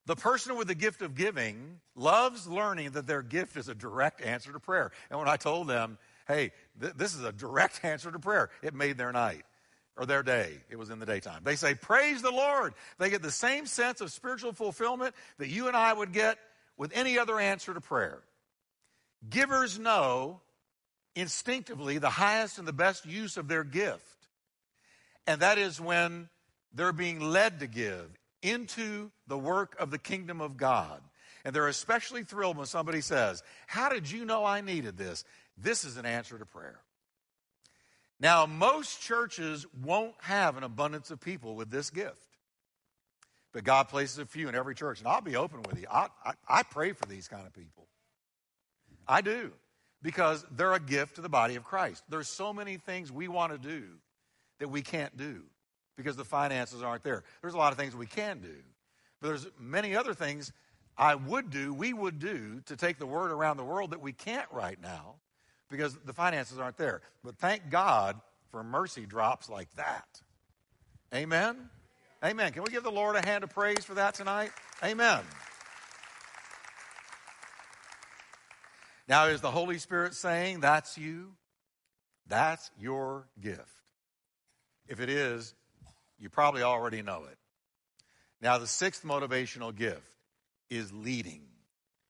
[0.07, 4.23] The person with the gift of giving loves learning that their gift is a direct
[4.23, 4.93] answer to prayer.
[5.11, 8.75] And when I told them, hey, th- this is a direct answer to prayer, it
[8.75, 9.45] made their night
[9.97, 10.59] or their day.
[10.69, 11.43] It was in the daytime.
[11.45, 12.75] They say, Praise the Lord.
[12.99, 16.39] They get the same sense of spiritual fulfillment that you and I would get
[16.77, 18.23] with any other answer to prayer.
[19.29, 20.41] Givers know
[21.15, 24.03] instinctively the highest and the best use of their gift.
[25.27, 26.29] And that is when
[26.73, 28.07] they're being led to give
[28.43, 31.01] into the work of the kingdom of God.
[31.45, 35.25] And they're especially thrilled when somebody says, How did you know I needed this?
[35.57, 36.79] This is an answer to prayer.
[38.19, 42.21] Now, most churches won't have an abundance of people with this gift.
[43.53, 45.01] But God places a few in every church.
[45.01, 45.87] And I'll be open with you.
[45.91, 47.87] I, I, I pray for these kind of people.
[49.07, 49.53] I do.
[50.03, 52.05] Because they're a gift to the body of Christ.
[52.09, 53.85] There's so many things we want to do
[54.61, 55.43] that we can't do
[55.97, 57.25] because the finances aren't there.
[57.41, 58.55] There's a lot of things we can do.
[59.21, 60.53] But there's many other things
[60.99, 64.13] I would do, we would do to take the word around the world that we
[64.13, 65.17] can't right now
[65.71, 67.03] because the finances aren't there.
[67.25, 70.21] But thank God for mercy drops like that.
[71.15, 71.71] Amen?
[72.25, 72.53] Amen.
[72.53, 74.51] Can we give the Lord a hand of praise for that tonight?
[74.83, 75.21] Amen.
[79.09, 81.33] Now, is the Holy Spirit saying that's you?
[82.27, 83.63] That's your gift.
[84.89, 85.55] If it is,
[86.19, 87.39] you probably already know it.
[88.41, 90.17] Now, the sixth motivational gift
[90.71, 91.43] is leading.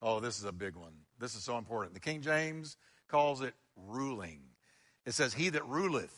[0.00, 0.92] Oh, this is a big one.
[1.18, 1.94] This is so important.
[1.94, 2.76] The King James
[3.08, 4.40] calls it ruling.
[5.04, 6.14] It says, He that ruleth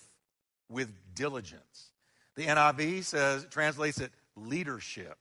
[0.68, 1.90] with diligence.
[2.36, 5.18] The NIV says, translates it leadership.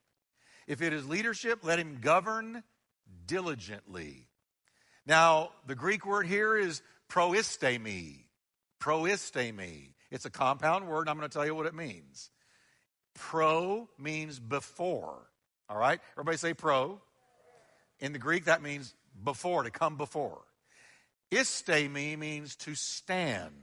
[0.68, 2.64] If it is leadership, let him govern
[3.26, 4.28] diligently.
[5.06, 8.26] Now, the Greek word here is proistemi.
[8.80, 9.94] Proistemi.
[10.12, 12.30] It's a compound word, and I'm going to tell you what it means.
[13.16, 15.28] Pro means before.
[15.70, 16.00] All right?
[16.14, 17.02] Everybody say pro.
[18.00, 20.42] In the Greek, that means before, to come before.
[21.32, 23.54] Istemi means to stand.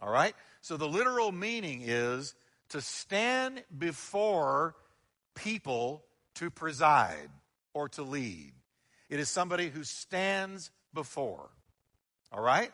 [0.00, 0.34] All right?
[0.60, 2.34] So the literal meaning is
[2.70, 4.74] to stand before
[5.34, 6.04] people
[6.36, 7.30] to preside
[7.74, 8.52] or to lead.
[9.08, 11.50] It is somebody who stands before.
[12.32, 12.72] All right?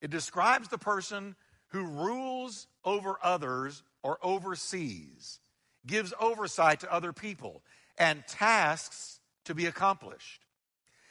[0.00, 1.36] It describes the person
[1.68, 5.40] who rules over others or oversees,
[5.86, 7.62] gives oversight to other people,
[7.98, 10.42] and tasks to be accomplished.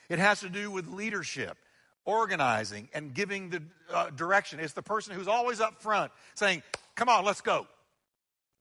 [0.10, 1.58] It has to do with leadership
[2.06, 3.62] organizing and giving the
[3.94, 4.60] uh, direction.
[4.60, 6.64] It's the person who's always up front saying,
[6.96, 7.68] Come on, let's go.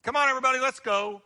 [0.02, 1.22] Come on, everybody, let's go.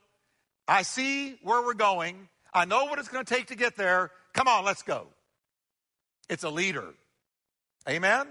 [0.67, 2.29] I see where we're going.
[2.53, 4.11] I know what it's going to take to get there.
[4.35, 5.07] Come on, let's go.
[6.29, 6.95] It's a leader.
[7.89, 8.27] Amen?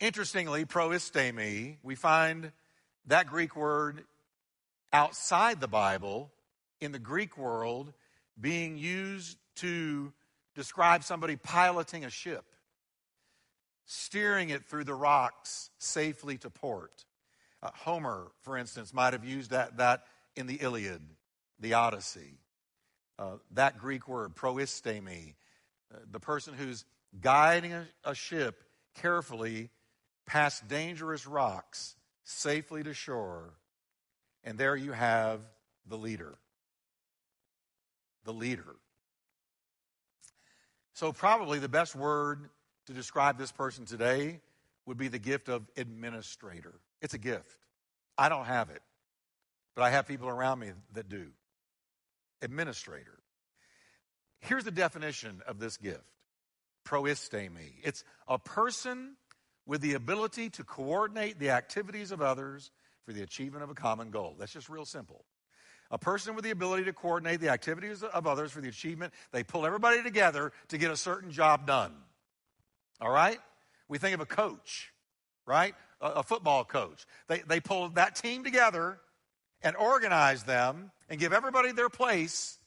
[0.00, 2.50] Interestingly, proistemi, we find
[3.06, 4.04] that Greek word
[4.92, 6.30] outside the Bible
[6.80, 7.92] in the Greek world
[8.40, 10.12] being used to
[10.60, 12.44] describe somebody piloting a ship,
[13.86, 17.06] steering it through the rocks safely to port.
[17.62, 20.04] Uh, Homer, for instance, might have used that, that
[20.36, 21.00] in the Iliad,
[21.60, 22.36] the Odyssey.
[23.18, 25.34] Uh, that Greek word, proistemi,
[25.94, 26.84] uh, the person who's
[27.22, 28.62] guiding a, a ship
[29.00, 29.70] carefully
[30.26, 33.54] past dangerous rocks safely to shore.
[34.44, 35.40] And there you have
[35.86, 36.36] the leader.
[38.24, 38.76] The leader.
[41.00, 42.50] So, probably the best word
[42.84, 44.38] to describe this person today
[44.84, 46.74] would be the gift of administrator.
[47.00, 47.56] It's a gift.
[48.18, 48.82] I don't have it,
[49.74, 51.28] but I have people around me that do.
[52.42, 53.18] Administrator.
[54.40, 56.04] Here's the definition of this gift
[56.86, 57.76] proistemi.
[57.82, 59.16] It's a person
[59.64, 62.70] with the ability to coordinate the activities of others
[63.06, 64.36] for the achievement of a common goal.
[64.38, 65.24] That's just real simple.
[65.90, 69.42] A person with the ability to coordinate the activities of others for the achievement, they
[69.42, 71.92] pull everybody together to get a certain job done.
[73.00, 73.38] All right?
[73.88, 74.92] We think of a coach,
[75.46, 75.74] right?
[76.00, 77.06] A, a football coach.
[77.26, 79.00] They, they pull that team together
[79.62, 82.58] and organize them and give everybody their place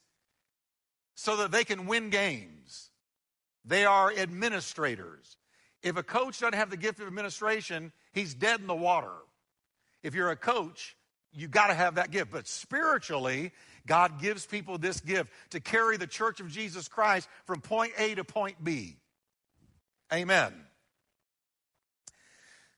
[1.14, 2.90] so that they can win games.
[3.64, 5.38] They are administrators.
[5.82, 9.12] If a coach doesn't have the gift of administration, he's dead in the water.
[10.02, 10.96] If you're a coach,
[11.34, 12.30] you got to have that gift.
[12.30, 13.52] But spiritually,
[13.86, 18.14] God gives people this gift to carry the church of Jesus Christ from point A
[18.14, 18.96] to point B.
[20.12, 20.52] Amen.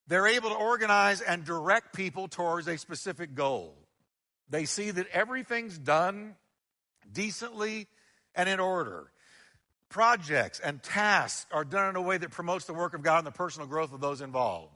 [0.09, 3.75] They're able to organize and direct people towards a specific goal.
[4.49, 6.37] They see that everything's done
[7.13, 7.89] decently
[8.35, 9.11] and in order.
[9.89, 13.27] Projects and tasks are done in a way that promotes the work of God and
[13.27, 14.76] the personal growth of those involved.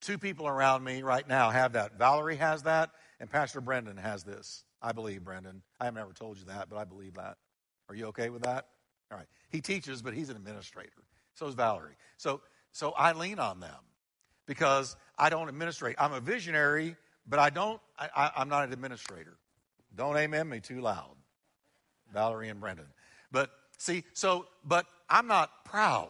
[0.00, 1.98] Two people around me right now have that.
[1.98, 4.64] Valerie has that, and Pastor Brendan has this.
[4.82, 5.62] I believe, Brendan.
[5.78, 7.36] I have never told you that, but I believe that.
[7.88, 8.66] Are you okay with that?
[9.10, 9.26] All right.
[9.50, 11.04] He teaches, but he's an administrator.
[11.34, 11.96] So is Valerie.
[12.16, 12.40] So,
[12.72, 13.78] so I lean on them
[14.46, 15.96] because I don't administrate.
[15.98, 16.96] I'm a visionary,
[17.26, 19.36] but I don't, I, I'm not an administrator.
[19.94, 21.16] Don't amen me too loud,
[22.12, 22.86] Valerie and Brendan.
[23.32, 26.08] But see, so, but I'm not proud.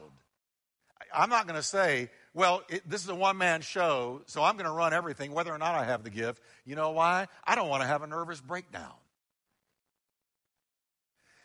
[1.14, 4.55] I'm not going to say, well, it, this is a one man show, so I'm
[4.55, 6.43] going to run everything, whether or not I have the gift.
[6.64, 7.26] You know why?
[7.45, 8.93] I don't want to have a nervous breakdown.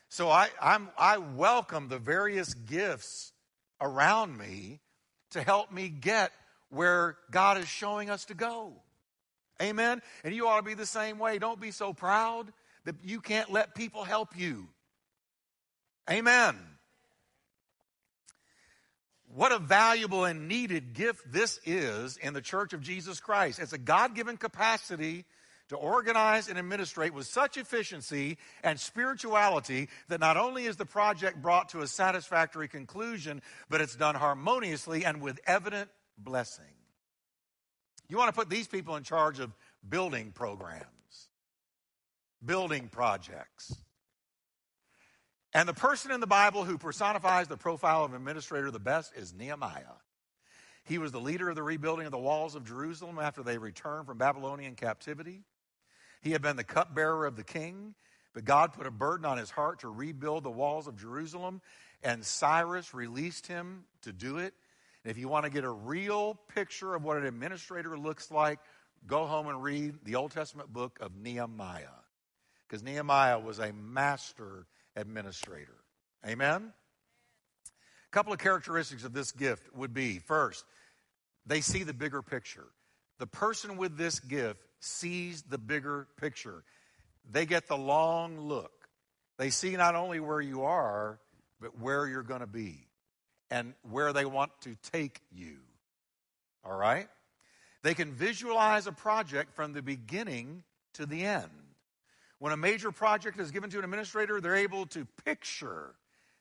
[0.10, 3.34] So I, I'm, I welcome the various gifts
[3.82, 4.80] around me
[5.32, 6.32] to help me get
[6.70, 8.74] where God is showing us to go.
[9.62, 10.02] Amen?
[10.24, 11.40] And you ought to be the same way.
[11.40, 12.52] Don't be so proud
[12.86, 14.68] that you can't let people help you.
[16.10, 16.56] Amen.
[19.36, 23.60] What a valuable and needed gift this is in the church of Jesus Christ.
[23.60, 25.26] It's a God given capacity
[25.68, 31.42] to organize and administrate with such efficiency and spirituality that not only is the project
[31.42, 36.64] brought to a satisfactory conclusion, but it's done harmoniously and with evident blessing.
[38.08, 39.52] You want to put these people in charge of
[39.90, 41.28] building programs,
[42.46, 43.76] building projects.
[45.56, 49.34] And the person in the Bible who personifies the profile of administrator the best is
[49.34, 49.96] Nehemiah.
[50.84, 54.06] He was the leader of the rebuilding of the walls of Jerusalem after they returned
[54.06, 55.44] from Babylonian captivity.
[56.22, 57.96] He had been the cupbearer of the king,
[58.34, 61.62] but God put a burden on his heart to rebuild the walls of Jerusalem,
[62.04, 64.54] and Cyrus released him to do it.
[65.06, 68.60] And if you want to get a real picture of what an administrator looks like,
[69.08, 71.86] go home and read the Old Testament book of Nehemiah.
[72.68, 75.76] Because Nehemiah was a master administrator.
[76.26, 76.74] Amen?
[77.66, 80.66] A couple of characteristics of this gift would be first,
[81.46, 82.66] they see the bigger picture.
[83.20, 86.64] The person with this gift sees the bigger picture.
[87.30, 88.72] They get the long look.
[89.38, 91.20] They see not only where you are,
[91.60, 92.88] but where you're going to be
[93.50, 95.58] and where they want to take you.
[96.64, 97.08] All right?
[97.84, 101.52] They can visualize a project from the beginning to the end.
[102.40, 105.96] When a major project is given to an administrator, they're able to picture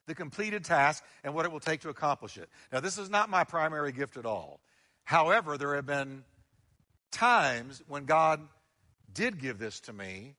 [0.06, 2.48] the completed task and what it will take to accomplish it.
[2.72, 4.60] Now, this is not my primary gift at all.
[5.04, 6.24] However, there have been
[7.10, 8.40] times when God
[9.12, 10.34] did give this to me.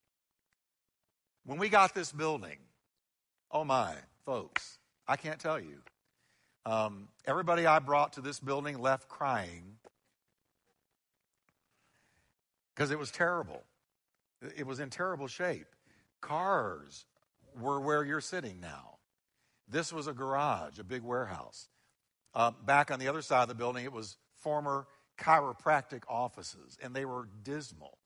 [1.45, 2.57] When we got this building,
[3.51, 3.93] oh my,
[4.25, 4.77] folks,
[5.07, 5.81] I can't tell you.
[6.65, 9.77] Um, everybody I brought to this building left crying
[12.73, 13.63] because it was terrible.
[14.55, 15.67] It was in terrible shape.
[16.21, 17.05] Cars
[17.59, 18.97] were where you're sitting now.
[19.67, 21.69] This was a garage, a big warehouse.
[22.33, 24.87] Uh, back on the other side of the building, it was former
[25.17, 27.97] chiropractic offices, and they were dismal.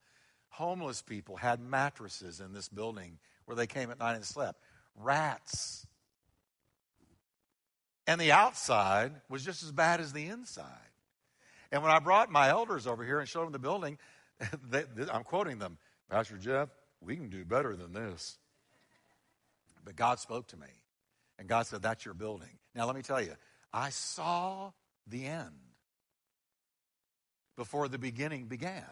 [0.50, 4.60] Homeless people had mattresses in this building where they came at night and slept.
[4.96, 5.86] Rats.
[8.06, 10.64] And the outside was just as bad as the inside.
[11.70, 13.98] And when I brought my elders over here and showed them the building,
[14.70, 15.78] they, I'm quoting them
[16.10, 16.68] Pastor Jeff,
[17.00, 18.36] we can do better than this.
[19.84, 20.66] But God spoke to me,
[21.38, 22.58] and God said, That's your building.
[22.74, 23.34] Now, let me tell you,
[23.72, 24.72] I saw
[25.06, 25.54] the end
[27.56, 28.84] before the beginning began.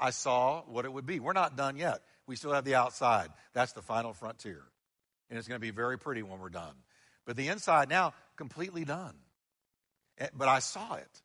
[0.00, 1.20] I saw what it would be.
[1.20, 2.00] We're not done yet.
[2.26, 3.28] We still have the outside.
[3.52, 4.62] That's the final frontier.
[5.30, 6.74] And it's going to be very pretty when we're done.
[7.24, 9.14] But the inside now, completely done.
[10.18, 11.22] Eh, but I saw it.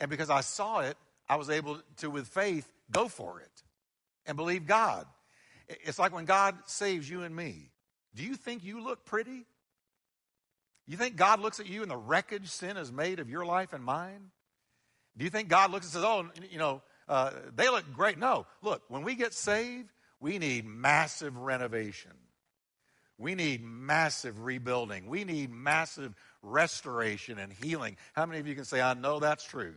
[0.00, 0.96] And because I saw it,
[1.28, 3.62] I was able to, with faith, go for it
[4.28, 5.06] and believe God.
[5.68, 7.70] It's like when God saves you and me.
[8.14, 9.46] Do you think you look pretty?
[10.86, 13.72] You think God looks at you and the wreckage sin has made of your life
[13.72, 14.30] and mine?
[15.16, 18.18] Do you think God looks and says, oh, you know, uh, they look great?
[18.18, 18.46] No.
[18.62, 19.88] Look, when we get saved,
[20.20, 22.12] we need massive renovation.
[23.18, 25.08] We need massive rebuilding.
[25.08, 27.96] We need massive restoration and healing.
[28.12, 29.74] How many of you can say, I know that's true?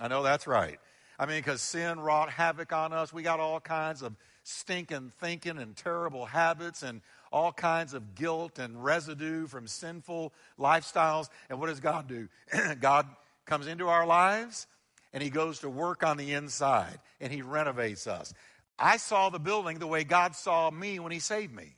[0.00, 0.80] I know that's right.
[1.22, 3.12] I mean, because sin wrought havoc on us.
[3.12, 7.00] We got all kinds of stinking thinking and terrible habits and
[7.30, 11.28] all kinds of guilt and residue from sinful lifestyles.
[11.48, 12.28] And what does God do?
[12.80, 13.06] God
[13.46, 14.66] comes into our lives
[15.12, 18.34] and He goes to work on the inside and He renovates us.
[18.76, 21.76] I saw the building the way God saw me when He saved me.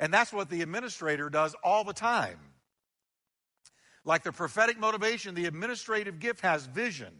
[0.00, 2.38] And that's what the administrator does all the time.
[4.06, 7.12] Like the prophetic motivation, the administrative gift has vision.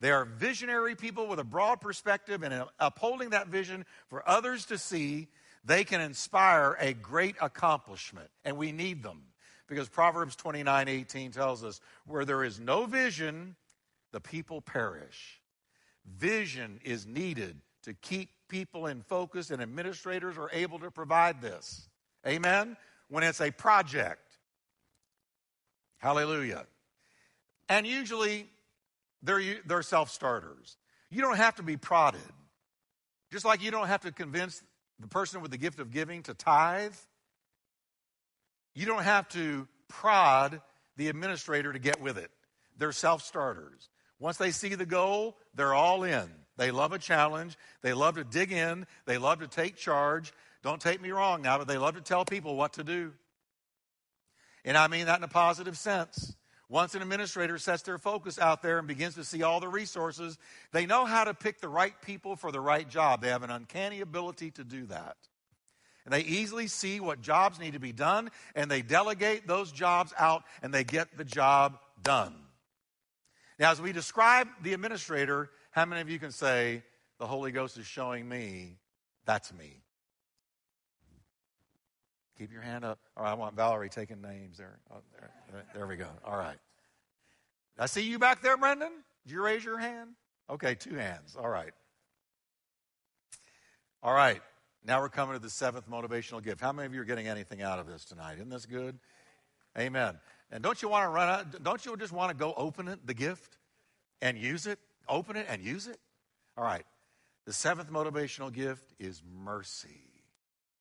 [0.00, 4.78] They are visionary people with a broad perspective, and upholding that vision for others to
[4.78, 5.28] see,
[5.64, 8.28] they can inspire a great accomplishment.
[8.44, 9.22] And we need them
[9.66, 13.56] because Proverbs 29 18 tells us, where there is no vision,
[14.12, 15.40] the people perish.
[16.04, 21.88] Vision is needed to keep people in focus, and administrators are able to provide this.
[22.26, 22.76] Amen?
[23.08, 24.22] When it's a project.
[25.98, 26.66] Hallelujah.
[27.68, 28.48] And usually
[29.22, 30.76] they're, they're self starters.
[31.10, 32.20] You don't have to be prodded.
[33.32, 34.62] Just like you don't have to convince
[34.98, 36.94] the person with the gift of giving to tithe,
[38.74, 40.60] you don't have to prod
[40.96, 42.30] the administrator to get with it.
[42.78, 43.88] They're self starters.
[44.18, 46.28] Once they see the goal, they're all in.
[46.56, 47.56] They love a challenge.
[47.82, 48.86] They love to dig in.
[49.04, 50.32] They love to take charge.
[50.62, 53.12] Don't take me wrong now, but they love to tell people what to do.
[54.64, 56.34] And I mean that in a positive sense.
[56.68, 60.36] Once an administrator sets their focus out there and begins to see all the resources,
[60.72, 63.22] they know how to pick the right people for the right job.
[63.22, 65.16] They have an uncanny ability to do that.
[66.04, 70.12] And they easily see what jobs need to be done, and they delegate those jobs
[70.18, 72.34] out, and they get the job done.
[73.58, 76.82] Now, as we describe the administrator, how many of you can say,
[77.18, 78.78] The Holy Ghost is showing me
[79.24, 79.82] that's me?
[82.38, 82.98] Keep your hand up.
[83.16, 84.78] All right, I want Valerie taking names there.
[84.92, 85.64] Oh, there.
[85.74, 86.08] There we go.
[86.24, 86.58] All right.
[87.78, 88.92] I see you back there, Brendan.
[89.26, 90.10] Did you raise your hand?
[90.50, 91.36] Okay, two hands.
[91.38, 91.72] All right.
[94.02, 94.40] All right.
[94.84, 96.60] Now we're coming to the seventh motivational gift.
[96.60, 98.34] How many of you are getting anything out of this tonight?
[98.34, 98.98] Isn't this good?
[99.78, 100.18] Amen.
[100.52, 101.62] And don't you want to run out?
[101.62, 103.58] Don't you just want to go open it, the gift,
[104.22, 104.78] and use it?
[105.08, 105.98] Open it and use it?
[106.56, 106.84] All right.
[107.46, 110.02] The seventh motivational gift is mercy.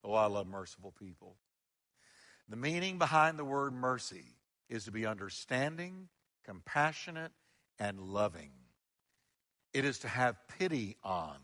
[0.03, 1.35] Oh, I love merciful people.
[2.47, 4.35] The meaning behind the word mercy
[4.69, 6.09] is to be understanding,
[6.45, 7.31] compassionate,
[7.79, 8.51] and loving.
[9.73, 11.37] It is to have pity on,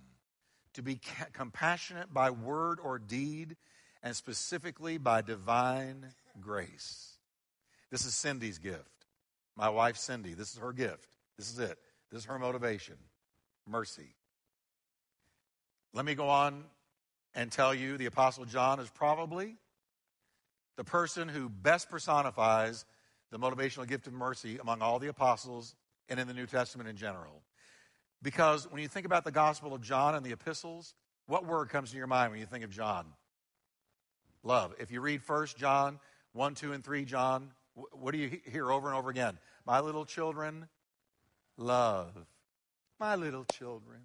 [0.73, 0.99] to be
[1.33, 3.57] compassionate by word or deed,
[4.03, 7.17] and specifically by divine grace.
[7.91, 9.05] This is Cindy's gift.
[9.57, 11.09] My wife, Cindy, this is her gift.
[11.37, 11.77] This is it.
[12.11, 12.95] This is her motivation
[13.67, 14.15] mercy.
[15.93, 16.63] Let me go on
[17.35, 19.55] and tell you the Apostle John is probably
[20.77, 22.85] the person who best personifies
[23.31, 25.75] the motivational gift of mercy among all the apostles
[26.09, 27.41] and in the New Testament in general.
[28.21, 30.93] Because when you think about the Gospel of John and the epistles,
[31.27, 33.05] what word comes to your mind when you think of John?
[34.43, 34.73] Love.
[34.79, 35.99] If you read 1 John
[36.33, 39.37] 1, 2, and 3, John, what do you hear over and over again?
[39.65, 40.67] My little children,
[41.57, 42.15] love.
[42.99, 43.99] My little children,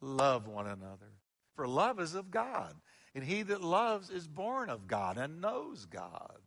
[0.00, 1.12] love one another.
[1.54, 2.74] For love is of God.
[3.14, 6.38] And he that loves is born of God and knows God.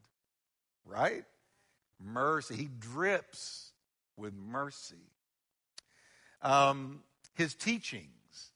[0.86, 1.24] Right?
[2.00, 2.56] Mercy.
[2.56, 3.72] He drips
[4.18, 4.96] with mercy.
[6.42, 7.02] Um,
[7.34, 8.52] his teachings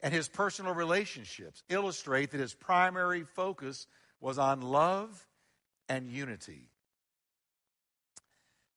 [0.00, 3.86] and his personal relationships illustrate that his primary focus
[4.20, 5.26] was on love
[5.88, 6.68] and unity.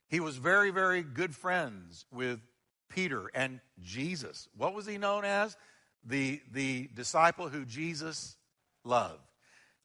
[0.08, 2.40] He was very, very good friends with
[2.90, 4.48] Peter and Jesus.
[4.58, 5.56] What was he known as?
[6.04, 8.38] The, the disciple who Jesus
[8.90, 9.22] loved.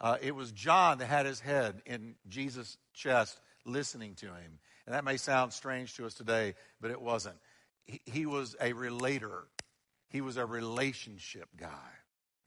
[0.01, 4.59] Uh, it was John that had his head in Jesus' chest listening to him.
[4.87, 7.37] And that may sound strange to us today, but it wasn't.
[7.85, 9.45] He, he was a relator,
[10.09, 11.69] he was a relationship guy.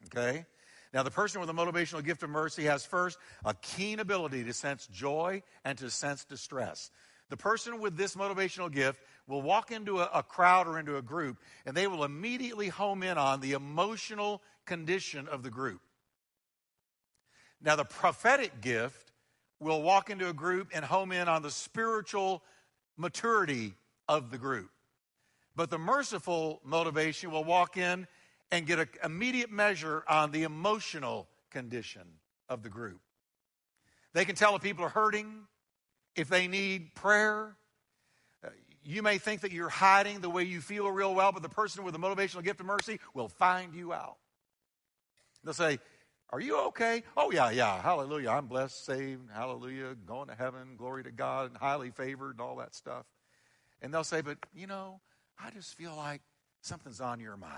[0.05, 0.45] Okay?
[0.93, 4.53] Now, the person with a motivational gift of mercy has first a keen ability to
[4.53, 6.91] sense joy and to sense distress.
[7.29, 11.01] The person with this motivational gift will walk into a, a, crowd or into a
[11.01, 15.81] group and they will immediately home in on the emotional condition of the group.
[17.61, 19.11] Now, the prophetic gift
[19.59, 22.43] will walk into a group and home in on the spiritual
[22.97, 23.73] maturity
[24.07, 24.69] of the group.
[25.55, 28.07] But the merciful motivation will walk in
[28.51, 32.03] and get an immediate measure on the emotional condition
[32.47, 33.01] of the group.
[34.13, 35.47] They can tell if people are hurting,
[36.15, 37.55] if they need prayer.
[38.43, 38.49] Uh,
[38.83, 41.83] you may think that you're hiding the way you feel real well, but the person
[41.83, 44.17] with the motivational gift of mercy will find you out.
[45.43, 45.79] They'll say,
[46.29, 47.03] are you okay?
[47.15, 47.81] Oh, yeah, yeah.
[47.81, 48.29] Hallelujah.
[48.31, 49.29] I'm blessed, saved.
[49.33, 49.95] Hallelujah.
[50.05, 50.75] Going to heaven.
[50.77, 51.49] Glory to God.
[51.49, 53.05] And Highly favored and all that stuff.
[53.81, 54.99] And they'll say, But, you know,
[55.41, 56.21] I just feel like
[56.61, 57.53] something's on your mind.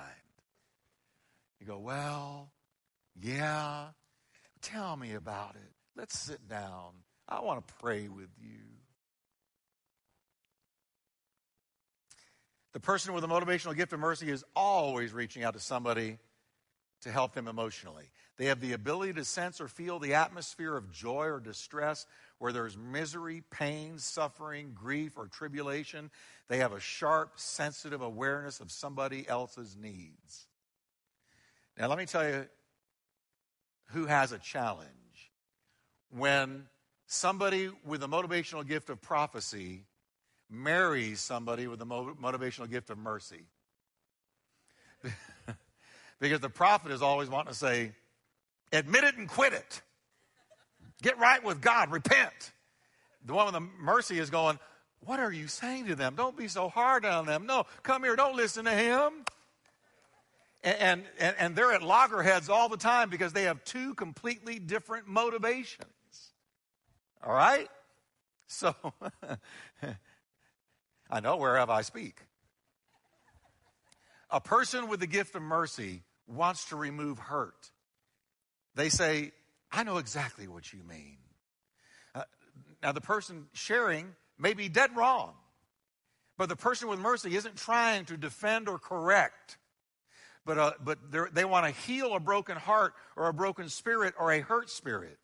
[1.59, 2.51] You go, Well,
[3.19, 3.87] yeah.
[4.61, 5.71] Tell me about it.
[5.95, 6.91] Let's sit down.
[7.27, 8.59] I want to pray with you.
[12.73, 16.19] The person with a motivational gift of mercy is always reaching out to somebody
[17.01, 18.05] to help them emotionally.
[18.37, 22.05] They have the ability to sense or feel the atmosphere of joy or distress
[22.37, 26.09] where there's misery, pain, suffering, grief, or tribulation.
[26.47, 30.47] They have a sharp, sensitive awareness of somebody else's needs.
[31.77, 32.45] Now, let me tell you
[33.91, 34.87] who has a challenge.
[36.11, 36.65] When
[37.07, 39.85] somebody with a motivational gift of prophecy
[40.49, 43.43] marries somebody with a motivational gift of mercy.
[46.19, 47.91] because the prophet is always wanting to say,
[48.71, 49.81] admit it and quit it.
[51.01, 52.51] Get right with God, repent.
[53.25, 54.59] The one with the mercy is going,
[55.05, 56.15] What are you saying to them?
[56.15, 57.45] Don't be so hard on them.
[57.45, 59.23] No, come here, don't listen to him.
[60.61, 65.07] And, and, and they're at loggerheads all the time because they have two completely different
[65.07, 65.87] motivations.
[67.23, 67.69] All right?
[68.47, 68.75] So,
[71.09, 72.17] I know whereof I speak.
[74.29, 77.71] A person with the gift of mercy wants to remove hurt.
[78.75, 79.31] They say,
[79.71, 81.17] I know exactly what you mean.
[82.15, 82.23] Uh,
[82.81, 85.33] now, the person sharing may be dead wrong,
[86.37, 89.57] but the person with mercy isn't trying to defend or correct,
[90.45, 90.97] but, uh, but
[91.33, 95.17] they want to heal a broken heart or a broken spirit or a hurt spirit.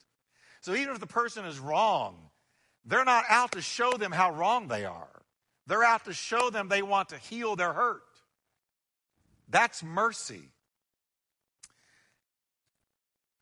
[0.61, 2.17] So even if the person is wrong,
[2.85, 5.21] they're not out to show them how wrong they are.
[5.67, 8.03] They're out to show them they want to heal their hurt.
[9.47, 10.49] That's mercy.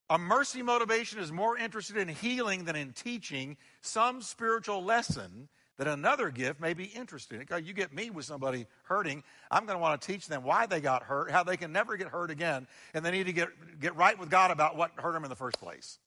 [0.09, 5.47] A mercy motivation is more interested in healing than in teaching some spiritual lesson
[5.77, 7.65] that another gift may be interested in.
[7.65, 10.81] You get me with somebody hurting, I'm going to want to teach them why they
[10.81, 13.49] got hurt, how they can never get hurt again, and they need to get,
[13.79, 15.97] get right with God about what hurt them in the first place.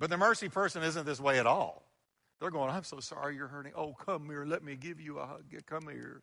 [0.00, 1.82] But the mercy person isn't this way at all.
[2.40, 3.72] They're going, I'm so sorry you're hurting.
[3.76, 5.44] Oh, come here, let me give you a hug.
[5.66, 6.20] Come here.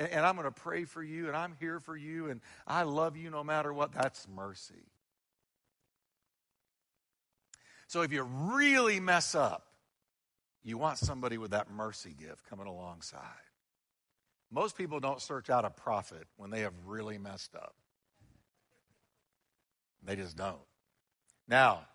[0.00, 2.82] And, and I'm going to pray for you, and I'm here for you, and I
[2.82, 3.92] love you no matter what.
[3.92, 4.86] That's mercy.
[7.86, 9.66] So if you really mess up,
[10.62, 13.20] you want somebody with that mercy gift coming alongside.
[14.50, 17.74] Most people don't search out a prophet when they have really messed up.
[20.02, 20.58] They just don't.
[21.46, 21.86] Now,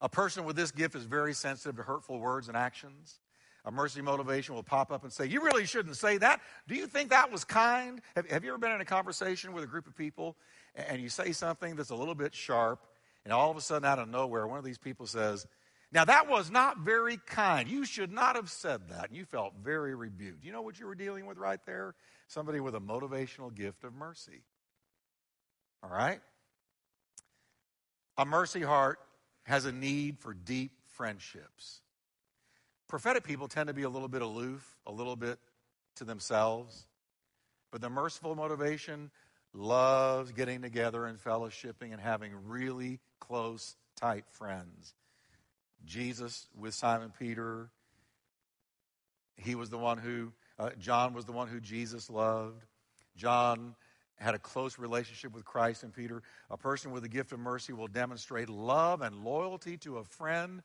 [0.00, 3.20] a person with this gift is very sensitive to hurtful words and actions.
[3.64, 6.40] A mercy motivation will pop up and say, You really shouldn't say that.
[6.66, 8.00] Do you think that was kind?
[8.16, 10.36] Have, have you ever been in a conversation with a group of people
[10.74, 12.80] and you say something that's a little bit sharp
[13.24, 15.46] and all of a sudden, out of nowhere, one of these people says,
[15.92, 17.68] Now that was not very kind.
[17.68, 19.08] You should not have said that.
[19.08, 20.44] And you felt very rebuked.
[20.44, 21.94] You know what you were dealing with right there?
[22.26, 24.42] Somebody with a motivational gift of mercy.
[25.82, 26.20] All right?
[28.18, 28.98] A mercy heart
[29.44, 31.81] has a need for deep friendships.
[32.92, 35.38] Prophetic people tend to be a little bit aloof, a little bit
[35.96, 36.84] to themselves.
[37.70, 39.10] But the merciful motivation
[39.54, 44.92] loves getting together and fellowshipping and having really close, tight friends.
[45.86, 47.70] Jesus with Simon Peter,
[49.38, 52.62] he was the one who, uh, John was the one who Jesus loved.
[53.16, 53.74] John
[54.16, 56.22] had a close relationship with Christ and Peter.
[56.50, 60.62] A person with the gift of mercy will demonstrate love and loyalty to a friend.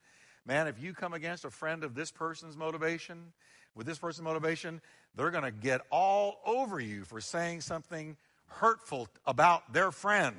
[0.47, 3.33] Man, if you come against a friend of this person's motivation,
[3.75, 4.81] with this person's motivation,
[5.13, 8.15] they're going to get all over you for saying something
[8.47, 10.35] hurtful about their friend.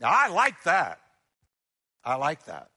[0.00, 1.00] Now, I like that.
[2.02, 2.70] I like that.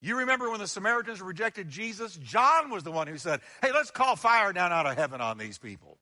[0.00, 2.16] You remember when the Samaritans rejected Jesus?
[2.16, 5.38] John was the one who said, Hey, let's call fire down out of heaven on
[5.38, 5.96] these people.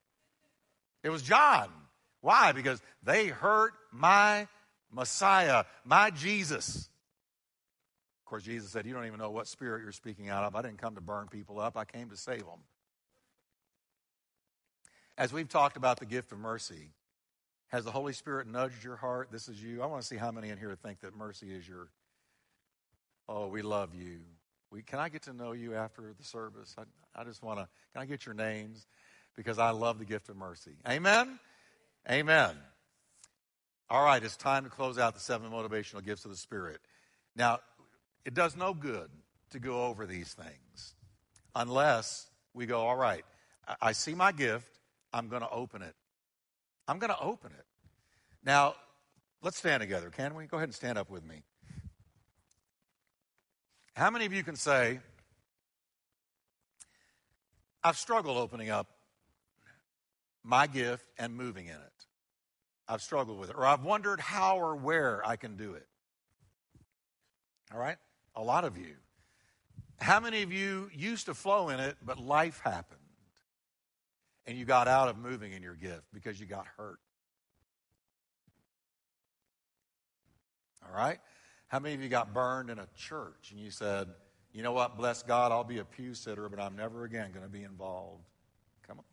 [1.03, 1.69] It was John.
[2.23, 2.53] Why?
[2.53, 4.49] Because they hurt my
[4.91, 6.89] Messiah, my Jesus.
[8.25, 10.57] Of course, Jesus said, You don't even know what spirit you're speaking out of.
[10.57, 12.61] I didn't come to burn people up, I came to save them.
[15.17, 16.91] As we've talked about the gift of mercy,
[17.69, 19.29] has the Holy Spirit nudged your heart?
[19.31, 19.83] This is you.
[19.83, 21.89] I want to see how many in here think that mercy is your
[23.29, 24.21] Oh, we love you.
[24.71, 26.75] We, can I get to know you after the service?
[26.79, 26.83] I,
[27.21, 28.87] I just want to, can I get your names?
[29.37, 30.73] Because I love the gift of mercy.
[30.89, 31.39] Amen?
[32.11, 32.55] Amen.
[33.89, 36.81] All right, it's time to close out the seven motivational gifts of the Spirit.
[37.37, 37.61] Now,
[38.25, 39.11] it does no good
[39.51, 40.95] to go over these things
[41.55, 43.25] unless we go, all right,
[43.81, 44.69] I, see my gift,
[45.13, 45.95] I'm going to open it.
[46.87, 47.65] I'm going to open it.
[48.45, 48.75] Now,
[49.43, 50.47] let's stand together, can we?
[50.47, 51.43] Go ahead and stand up with me.
[53.95, 55.01] How many of you can say,
[57.83, 58.89] I've struggled opening up
[60.43, 62.07] my gift and moving in it?
[62.89, 63.57] I've struggled with it.
[63.57, 65.87] Or I've wondered how or where I can do it.
[67.73, 67.97] All right?
[68.37, 68.95] A lot of you.
[70.01, 73.01] How many of you used to flow in it, but life happened?
[74.47, 76.99] And you got out of moving in your gift because you got hurt.
[80.87, 81.19] All right?
[81.69, 84.09] How many of you got burned in a church and you said,
[84.53, 87.45] you know what, bless God, I'll be a pew sitter, but I'm never again going
[87.45, 88.23] to be involved?
[88.87, 89.05] Come on.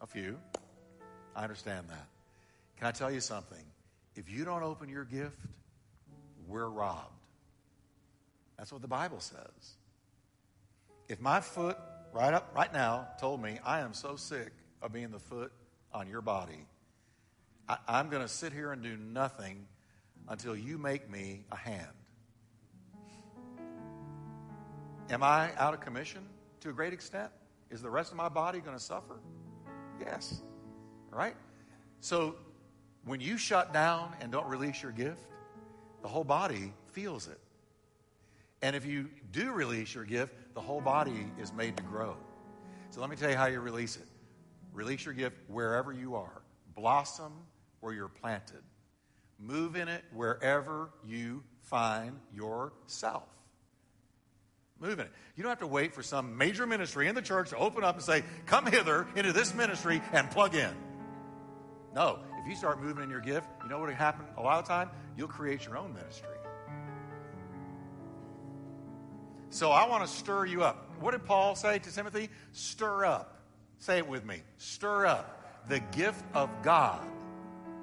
[0.00, 0.38] A few.
[1.34, 2.06] I understand that.
[2.76, 3.64] Can I tell you something?
[4.14, 5.38] If you don't open your gift,
[6.48, 7.10] we're robbed.
[8.56, 9.76] That's what the Bible says.
[11.08, 11.76] If my foot
[12.12, 15.52] right up right now told me I am so sick of being the foot
[15.92, 16.66] on your body,
[17.68, 19.66] I, I'm going to sit here and do nothing
[20.28, 21.86] until you make me a hand.
[25.10, 26.22] Am I out of commission
[26.60, 27.30] to a great extent?
[27.70, 29.20] Is the rest of my body going to suffer?
[30.00, 30.42] Yes.
[31.12, 31.36] All right?
[32.00, 32.36] So
[33.04, 35.20] when you shut down and don't release your gift,
[36.04, 37.40] the whole body feels it.
[38.60, 42.14] And if you do release your gift, the whole body is made to grow.
[42.90, 44.06] So let me tell you how you release it.
[44.74, 46.42] Release your gift wherever you are.
[46.76, 47.32] Blossom
[47.80, 48.60] where you're planted.
[49.38, 53.26] Move in it wherever you find yourself.
[54.78, 55.12] Move in it.
[55.36, 57.94] You don't have to wait for some major ministry in the church to open up
[57.94, 60.74] and say, Come hither into this ministry and plug in.
[61.94, 64.58] No, if you start moving in your gift, you know what will happen a lot
[64.58, 64.90] of time?
[65.16, 66.28] You'll create your own ministry.
[69.48, 70.90] So I want to stir you up.
[71.00, 72.28] What did Paul say to Timothy?
[72.52, 73.40] Stir up.
[73.78, 74.42] Say it with me.
[74.58, 77.00] Stir up the gift of God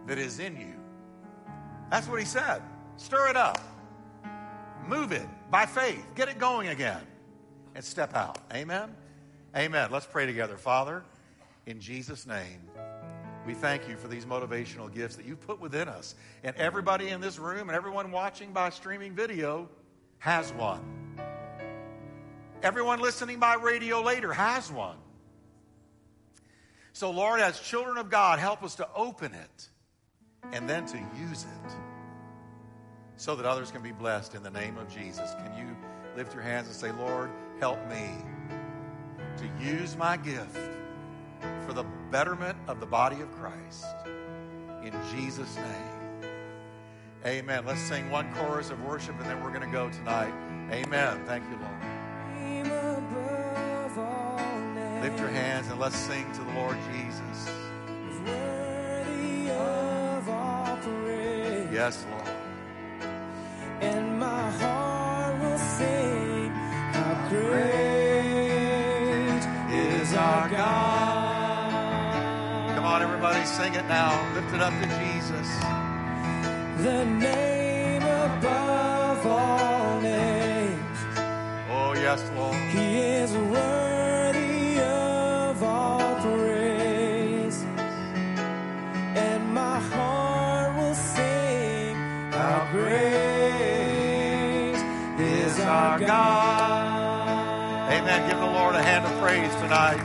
[0.05, 0.76] that is in you.
[1.89, 2.62] That's what he said.
[2.97, 3.59] Stir it up.
[4.88, 6.05] Move it by faith.
[6.14, 7.01] Get it going again
[7.74, 8.38] and step out.
[8.53, 8.93] Amen.
[9.55, 9.89] Amen.
[9.91, 10.57] Let's pray together.
[10.57, 11.03] Father,
[11.66, 12.62] in Jesus' name,
[13.45, 16.15] we thank you for these motivational gifts that you've put within us.
[16.43, 19.67] And everybody in this room and everyone watching by streaming video
[20.19, 21.17] has one.
[22.61, 24.97] Everyone listening by radio later has one.
[26.93, 29.69] So, Lord, as children of God, help us to open it
[30.51, 31.75] and then to use it
[33.15, 35.33] so that others can be blessed in the name of Jesus.
[35.35, 35.75] Can you
[36.15, 38.09] lift your hands and say, Lord, help me
[39.37, 40.59] to use my gift
[41.72, 43.86] for the betterment of the body of Christ.
[44.84, 46.26] In Jesus' name.
[47.26, 47.65] Amen.
[47.65, 50.34] Let's sing one chorus of worship and then we're going to go tonight.
[50.69, 51.24] Amen.
[51.26, 51.72] Thank you, Lord.
[55.01, 57.49] Lift your hands and let's sing to the Lord Jesus.
[61.72, 62.20] Yes, Lord.
[73.62, 74.12] Sing it now.
[74.34, 75.47] Lift it up to Jesus.
[76.84, 80.97] The name above all names.
[81.70, 82.55] Oh, yes, Lord.
[82.76, 87.64] He is worthy of all praise.
[89.26, 91.95] And my heart will sing
[92.32, 93.01] how great
[95.20, 97.91] is our God.
[97.93, 98.28] Amen.
[98.28, 100.01] Give the Lord a hand of praise tonight.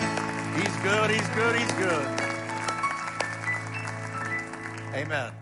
[0.56, 2.25] He's good, he's good, he's good.
[4.96, 5.35] Amen.